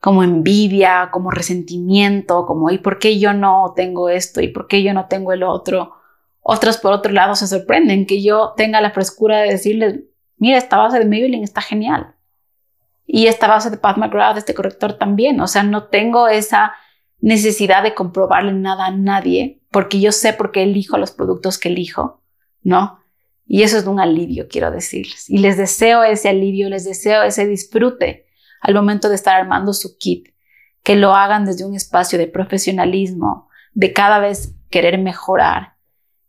como 0.00 0.22
envidia, 0.22 1.10
como 1.12 1.30
resentimiento, 1.30 2.46
como 2.46 2.70
¿y 2.70 2.78
por 2.78 2.98
qué 2.98 3.18
yo 3.18 3.32
no 3.32 3.72
tengo 3.74 4.08
esto? 4.08 4.40
¿Y 4.40 4.48
por 4.48 4.68
qué 4.68 4.82
yo 4.82 4.94
no 4.94 5.06
tengo 5.06 5.32
el 5.32 5.42
otro? 5.42 5.94
Otros 6.40 6.78
por 6.78 6.92
otro 6.92 7.12
lado 7.12 7.34
se 7.34 7.46
sorprenden 7.46 8.06
que 8.06 8.22
yo 8.22 8.54
tenga 8.56 8.80
la 8.80 8.92
frescura 8.92 9.38
de 9.38 9.50
decirles, 9.50 10.00
mira, 10.36 10.56
esta 10.56 10.76
base 10.76 10.98
de 10.98 11.04
Maybelline 11.04 11.44
está 11.44 11.60
genial. 11.60 12.14
Y 13.06 13.26
esta 13.26 13.48
base 13.48 13.70
de 13.70 13.78
Pat 13.78 13.96
McGrath, 13.96 14.36
este 14.36 14.54
corrector 14.54 14.94
también. 14.94 15.40
O 15.40 15.46
sea, 15.46 15.62
no 15.62 15.84
tengo 15.84 16.28
esa 16.28 16.74
necesidad 17.20 17.82
de 17.82 17.94
comprobarle 17.94 18.52
nada 18.52 18.86
a 18.86 18.90
nadie 18.90 19.62
porque 19.70 19.98
yo 20.00 20.12
sé 20.12 20.32
por 20.32 20.52
qué 20.52 20.62
elijo 20.62 20.98
los 20.98 21.10
productos 21.10 21.58
que 21.58 21.68
elijo, 21.68 22.22
¿no? 22.62 23.00
Y 23.46 23.62
eso 23.62 23.78
es 23.78 23.86
un 23.86 23.98
alivio, 23.98 24.46
quiero 24.48 24.70
decirles. 24.70 25.28
Y 25.28 25.38
les 25.38 25.56
deseo 25.56 26.02
ese 26.04 26.28
alivio, 26.28 26.68
les 26.68 26.84
deseo 26.84 27.22
ese 27.22 27.46
disfrute 27.46 28.27
al 28.60 28.74
momento 28.74 29.08
de 29.08 29.14
estar 29.14 29.40
armando 29.40 29.72
su 29.72 29.98
kit, 29.98 30.28
que 30.82 30.96
lo 30.96 31.14
hagan 31.14 31.44
desde 31.44 31.64
un 31.64 31.74
espacio 31.74 32.18
de 32.18 32.26
profesionalismo, 32.26 33.48
de 33.72 33.92
cada 33.92 34.18
vez 34.18 34.54
querer 34.70 34.98
mejorar 34.98 35.76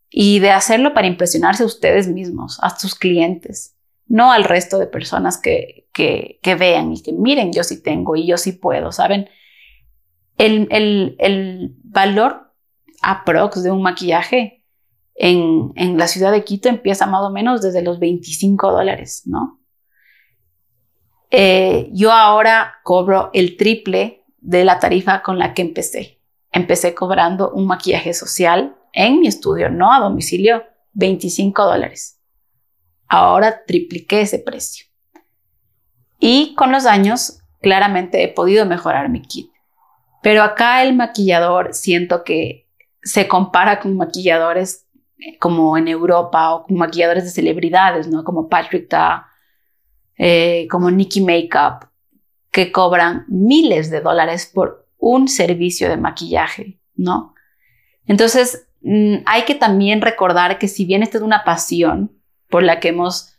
y 0.10 0.40
de 0.40 0.52
hacerlo 0.52 0.94
para 0.94 1.08
impresionarse 1.08 1.64
a 1.64 1.68
ustedes 1.68 2.08
mismos, 2.08 2.60
a 2.62 2.78
sus 2.78 2.96
clientes 2.96 3.76
no 4.10 4.32
al 4.32 4.44
resto 4.44 4.78
de 4.80 4.88
personas 4.88 5.38
que, 5.38 5.88
que, 5.94 6.56
vean 6.56 6.92
y 6.92 7.02
que 7.02 7.14
miren, 7.14 7.54
yo 7.54 7.64
sí 7.64 7.82
tengo 7.82 8.16
y 8.16 8.28
yo 8.28 8.38
sí 8.38 8.52
puedo, 8.54 8.92
¿saben? 8.92 9.30
El, 10.38 10.68
el, 10.72 11.16
el 11.20 11.76
valor 11.84 12.54
aprox 13.02 13.64
de 13.64 13.72
un 13.72 13.84
maquillaje 13.84 14.66
en, 15.14 15.72
en, 15.76 15.98
la 15.98 16.08
ciudad 16.08 16.32
de 16.32 16.44
Quito 16.44 16.70
empieza 16.70 17.06
más 17.06 17.22
o 17.22 17.30
menos 17.30 17.62
desde 17.62 17.84
los 17.84 18.00
25 18.00 18.72
dólares, 18.72 19.24
¿no? 19.26 19.59
Eh, 21.32 21.90
yo 21.92 22.12
ahora 22.12 22.76
cobro 22.84 23.30
el 23.34 23.56
triple 23.58 24.24
de 24.40 24.64
la 24.66 24.80
tarifa 24.80 25.22
con 25.22 25.38
la 25.38 25.54
que 25.54 25.62
empecé. 25.62 26.22
Empecé 26.52 26.96
cobrando 26.96 27.52
un 27.52 27.68
maquillaje 27.68 28.14
social 28.14 28.76
en 28.94 29.20
mi 29.20 29.28
estudio, 29.28 29.70
no 29.70 29.94
a 29.94 30.00
domicilio, 30.00 30.64
25 30.94 31.64
dólares. 31.66 32.20
Ahora 33.08 33.64
tripliqué 33.66 34.22
ese 34.22 34.40
precio. 34.40 34.86
Y 36.20 36.56
con 36.56 36.72
los 36.72 36.86
años, 36.86 37.40
claramente 37.62 38.24
he 38.24 38.28
podido 38.28 38.66
mejorar 38.66 39.10
mi 39.10 39.22
kit. 39.22 39.52
Pero 40.22 40.44
acá 40.44 40.84
el 40.84 40.96
maquillador 40.96 41.74
siento 41.74 42.24
que 42.24 42.68
se 43.02 43.28
compara 43.28 43.80
con 43.80 43.96
maquilladores 43.96 44.88
eh, 45.18 45.38
como 45.40 45.78
en 45.78 45.88
Europa 45.88 46.54
o 46.54 46.64
con 46.64 46.78
maquilladores 46.78 47.24
de 47.24 47.30
celebridades, 47.30 48.08
¿no? 48.08 48.24
Como 48.24 48.50
Patrick 48.50 48.90
Da, 48.90 49.29
eh, 50.20 50.68
como 50.70 50.92
Nikki 50.92 51.22
Makeup, 51.22 51.90
que 52.52 52.72
cobran 52.72 53.26
miles 53.30 53.90
de 53.90 54.02
dólares 54.02 54.52
por 54.54 54.88
un 54.98 55.30
servicio 55.30 55.90
de 55.90 55.96
maquillaje, 55.96 56.80
¿no? 56.96 57.34
Entonces, 58.06 58.68
mm, 58.82 59.20
hay 59.26 59.46
que 59.46 59.56
también 59.56 60.02
recordar 60.02 60.60
que 60.60 60.68
si 60.68 60.84
bien 60.84 61.04
esta 61.04 61.18
es 61.18 61.24
una 61.24 61.46
pasión, 61.46 62.12
por 62.50 62.64
la 62.64 62.82
que 62.82 62.90
hemos 62.90 63.36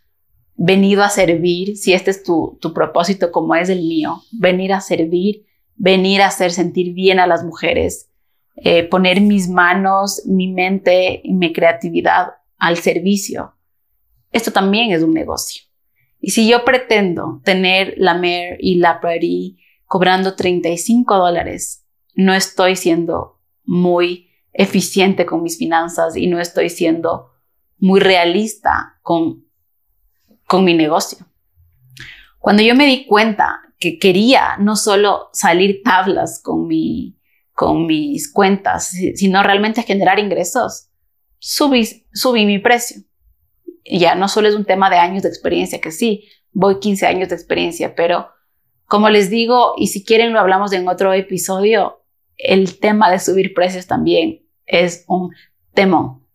venido 0.55 1.03
a 1.03 1.11
servir, 1.11 1.77
si 1.77 1.93
este 1.93 2.11
es 2.13 2.23
tu, 2.23 2.59
propósito 2.75 3.31
como 3.31 3.55
es 3.55 3.69
el 3.69 3.81
mío, 3.81 4.23
venir 4.33 4.73
a 4.73 4.81
servir, 4.81 5.45
venir 5.77 6.23
a 6.23 6.29
hacer 6.29 6.51
sentir 6.51 6.95
bien 6.95 7.19
a 7.19 7.27
las 7.27 7.45
mujeres, 7.45 8.09
eh, 8.57 8.85
poner 8.85 9.21
mis 9.21 9.49
manos, 9.49 10.23
mi 10.27 10.49
mente 10.49 11.21
y 11.25 11.35
mi 11.35 11.53
creatividad 11.53 12.35
al 12.57 12.79
servicio. 12.79 13.55
Esto 14.33 14.51
también 14.51 14.93
es 14.93 15.03
un 15.03 15.13
negocio. 15.13 15.70
Y 16.21 16.31
si 16.31 16.49
yo 16.49 16.65
pretendo 16.65 17.41
tener 17.45 17.95
la 17.97 18.15
Mer 18.15 18.59
y 18.61 18.77
la 18.77 19.01
Prairie 19.01 19.57
cobrando 19.87 20.37
35 20.37 21.17
dólares, 21.17 21.87
no 22.15 22.35
estoy 22.35 22.77
siendo 22.77 23.41
muy 23.65 24.29
eficiente 24.53 25.25
con 25.25 25.43
mis 25.43 25.59
finanzas 25.59 26.17
y 26.17 26.27
no 26.27 26.39
estoy 26.39 26.69
siendo 26.69 27.31
muy 27.79 28.01
realista 28.01 28.99
con, 29.03 29.47
con 30.47 30.65
mi 30.65 30.75
negocio. 30.75 31.27
Cuando 32.39 32.63
yo 32.63 32.75
me 32.75 32.87
di 32.87 33.07
cuenta 33.07 33.61
que 33.79 33.99
quería 33.99 34.57
no 34.59 34.77
solo 34.77 35.31
salir 35.33 35.83
tablas 35.83 36.41
con, 36.43 36.67
mi, 36.67 37.19
con 37.53 37.87
mis 37.87 38.31
cuentas, 38.31 38.89
sino 39.15 39.43
realmente 39.43 39.83
generar 39.83 40.19
ingresos, 40.19 40.89
subí, 41.39 42.07
subí 42.13 42.45
mi 42.45 42.59
precio. 42.59 43.03
Ya 43.99 44.15
no 44.15 44.29
solo 44.29 44.49
es 44.49 44.55
un 44.55 44.65
tema 44.65 44.89
de 44.91 44.97
años 44.97 45.23
de 45.23 45.29
experiencia, 45.29 45.81
que 45.81 45.91
sí, 45.91 46.29
voy 46.53 46.79
15 46.79 47.07
años 47.07 47.29
de 47.29 47.35
experiencia, 47.35 47.95
pero 47.95 48.29
como 48.87 49.09
les 49.09 49.31
digo, 49.31 49.75
y 49.77 49.89
si 49.89 50.05
quieren 50.05 50.33
lo 50.33 50.41
hablamos 50.41 50.73
en 50.73 50.89
otro 50.89 51.13
episodio, 51.13 52.03
el 52.37 52.79
tema 52.79 53.11
de 53.11 53.19
subir 53.19 53.55
precios 53.55 53.87
también 53.87 54.43
es 54.67 55.05
un 55.07 55.31
temón. 55.75 56.27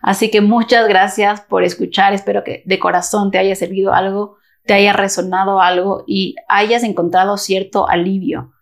Así 0.00 0.30
que 0.30 0.40
muchas 0.40 0.88
gracias 0.88 1.40
por 1.42 1.64
escuchar. 1.64 2.12
Espero 2.12 2.44
que 2.44 2.62
de 2.66 2.78
corazón 2.78 3.30
te 3.30 3.38
haya 3.38 3.54
servido 3.54 3.92
algo, 3.92 4.36
te 4.64 4.74
haya 4.74 4.92
resonado 4.92 5.60
algo 5.60 6.04
y 6.06 6.34
hayas 6.48 6.82
encontrado 6.82 7.36
cierto 7.36 7.88
alivio 7.88 8.52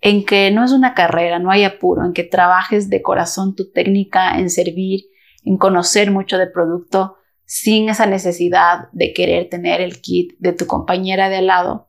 en 0.00 0.24
que 0.24 0.50
no 0.50 0.64
es 0.64 0.72
una 0.72 0.94
carrera, 0.94 1.38
no 1.38 1.50
hay 1.50 1.64
apuro, 1.64 2.04
en 2.04 2.12
que 2.12 2.22
trabajes 2.22 2.90
de 2.90 3.02
corazón 3.02 3.54
tu 3.56 3.70
técnica 3.70 4.38
en 4.38 4.50
servir, 4.50 5.06
en 5.44 5.56
conocer 5.56 6.10
mucho 6.10 6.38
de 6.38 6.46
producto 6.46 7.16
sin 7.46 7.88
esa 7.88 8.06
necesidad 8.06 8.88
de 8.92 9.12
querer 9.12 9.48
tener 9.48 9.80
el 9.80 10.00
kit 10.00 10.36
de 10.38 10.52
tu 10.52 10.66
compañera 10.66 11.28
de 11.28 11.36
al 11.36 11.46
lado 11.46 11.88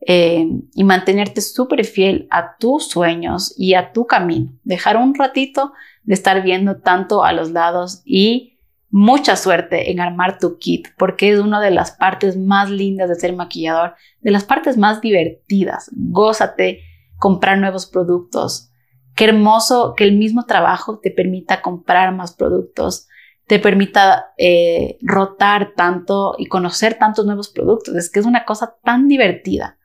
eh, 0.00 0.46
y 0.74 0.84
mantenerte 0.84 1.40
súper 1.40 1.84
fiel 1.84 2.26
a 2.30 2.56
tus 2.58 2.88
sueños 2.88 3.54
y 3.56 3.74
a 3.74 3.92
tu 3.92 4.06
camino. 4.06 4.52
Dejar 4.64 4.96
un 4.96 5.14
ratito 5.14 5.72
de 6.02 6.14
estar 6.14 6.42
viendo 6.42 6.80
tanto 6.80 7.24
a 7.24 7.32
los 7.32 7.50
lados 7.50 8.02
y 8.04 8.58
mucha 8.90 9.36
suerte 9.36 9.90
en 9.90 10.00
armar 10.00 10.38
tu 10.38 10.58
kit 10.58 10.88
porque 10.96 11.32
es 11.32 11.40
una 11.40 11.60
de 11.60 11.70
las 11.70 11.92
partes 11.92 12.36
más 12.36 12.70
lindas 12.70 13.08
de 13.08 13.16
ser 13.16 13.34
maquillador, 13.34 13.94
de 14.20 14.30
las 14.30 14.44
partes 14.44 14.76
más 14.76 15.00
divertidas. 15.00 15.90
Gózate 15.94 16.80
comprar 17.18 17.58
nuevos 17.58 17.86
productos. 17.86 18.70
Qué 19.14 19.24
hermoso 19.24 19.94
que 19.96 20.04
el 20.04 20.16
mismo 20.16 20.46
trabajo 20.46 21.00
te 21.00 21.10
permita 21.10 21.60
comprar 21.60 22.14
más 22.14 22.34
productos, 22.34 23.07
te 23.48 23.58
permita 23.58 24.34
eh, 24.36 24.98
rotar 25.00 25.72
tanto 25.74 26.34
y 26.38 26.46
conocer 26.46 26.94
tantos 26.94 27.24
nuevos 27.24 27.48
productos. 27.48 27.94
Es 27.96 28.10
que 28.10 28.20
es 28.20 28.26
una 28.26 28.44
cosa 28.44 28.76
tan 28.84 29.08
divertida 29.08 29.78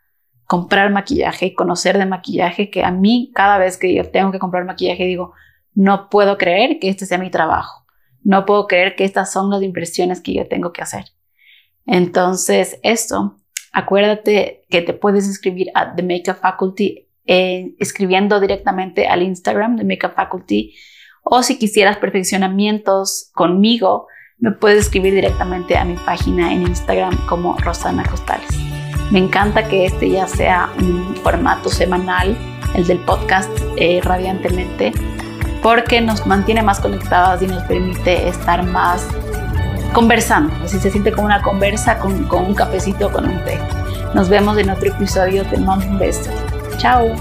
comprar 0.45 0.91
maquillaje 0.91 1.47
y 1.47 1.53
conocer 1.53 1.97
de 1.97 2.05
maquillaje 2.05 2.69
que 2.69 2.83
a 2.83 2.91
mí 2.91 3.31
cada 3.33 3.57
vez 3.57 3.77
que 3.77 3.93
yo 3.93 4.11
tengo 4.11 4.31
que 4.31 4.39
comprar 4.39 4.65
maquillaje 4.65 5.05
digo, 5.05 5.33
no 5.73 6.09
puedo 6.09 6.37
creer 6.37 6.77
que 6.79 6.89
este 6.89 7.05
sea 7.05 7.17
mi 7.17 7.31
trabajo. 7.31 7.85
No 8.21 8.45
puedo 8.45 8.67
creer 8.67 8.95
que 8.95 9.05
estas 9.05 9.31
son 9.31 9.49
las 9.49 9.63
impresiones 9.63 10.19
que 10.19 10.33
yo 10.33 10.47
tengo 10.47 10.73
que 10.73 10.81
hacer. 10.81 11.05
Entonces, 11.85 12.79
esto, 12.83 13.37
acuérdate 13.71 14.65
que 14.69 14.81
te 14.81 14.93
puedes 14.93 15.25
inscribir 15.25 15.67
a 15.73 15.95
The 15.95 16.03
Makeup 16.03 16.37
Faculty 16.41 17.07
eh, 17.25 17.75
escribiendo 17.79 18.41
directamente 18.41 19.07
al 19.07 19.23
Instagram 19.23 19.77
de 19.77 19.85
Makeup 19.85 20.13
Faculty 20.13 20.75
o 21.23 21.43
si 21.43 21.57
quisieras 21.57 21.97
perfeccionamientos 21.97 23.29
conmigo, 23.33 24.07
me 24.39 24.51
puedes 24.51 24.85
escribir 24.85 25.13
directamente 25.13 25.77
a 25.77 25.85
mi 25.85 25.95
página 25.95 26.53
en 26.53 26.63
Instagram 26.63 27.15
como 27.27 27.57
Rosana 27.57 28.03
Costales. 28.03 28.49
Me 29.09 29.19
encanta 29.19 29.67
que 29.67 29.85
este 29.85 30.09
ya 30.09 30.27
sea 30.27 30.69
un 30.79 31.15
formato 31.17 31.69
semanal, 31.69 32.35
el 32.75 32.85
del 32.85 32.99
podcast 32.99 33.49
eh, 33.77 34.01
Radiantemente, 34.03 34.91
porque 35.61 36.01
nos 36.01 36.25
mantiene 36.25 36.61
más 36.61 36.79
conectadas 36.79 37.41
y 37.41 37.47
nos 37.47 37.63
permite 37.63 38.27
estar 38.27 38.63
más 38.63 39.07
conversando. 39.93 40.53
Así 40.63 40.79
se 40.79 40.91
siente 40.91 41.11
como 41.11 41.27
una 41.27 41.41
conversa 41.41 41.99
con, 41.99 42.23
con 42.25 42.45
un 42.45 42.55
cafecito 42.55 43.07
o 43.07 43.11
con 43.11 43.25
un 43.25 43.43
té. 43.45 43.57
Nos 44.13 44.29
vemos 44.29 44.57
en 44.57 44.69
otro 44.69 44.89
episodio. 44.89 45.45
Te 45.45 45.57
mando 45.57 45.85
un 45.85 45.99
beso. 45.99 46.29
Chao. 46.77 47.15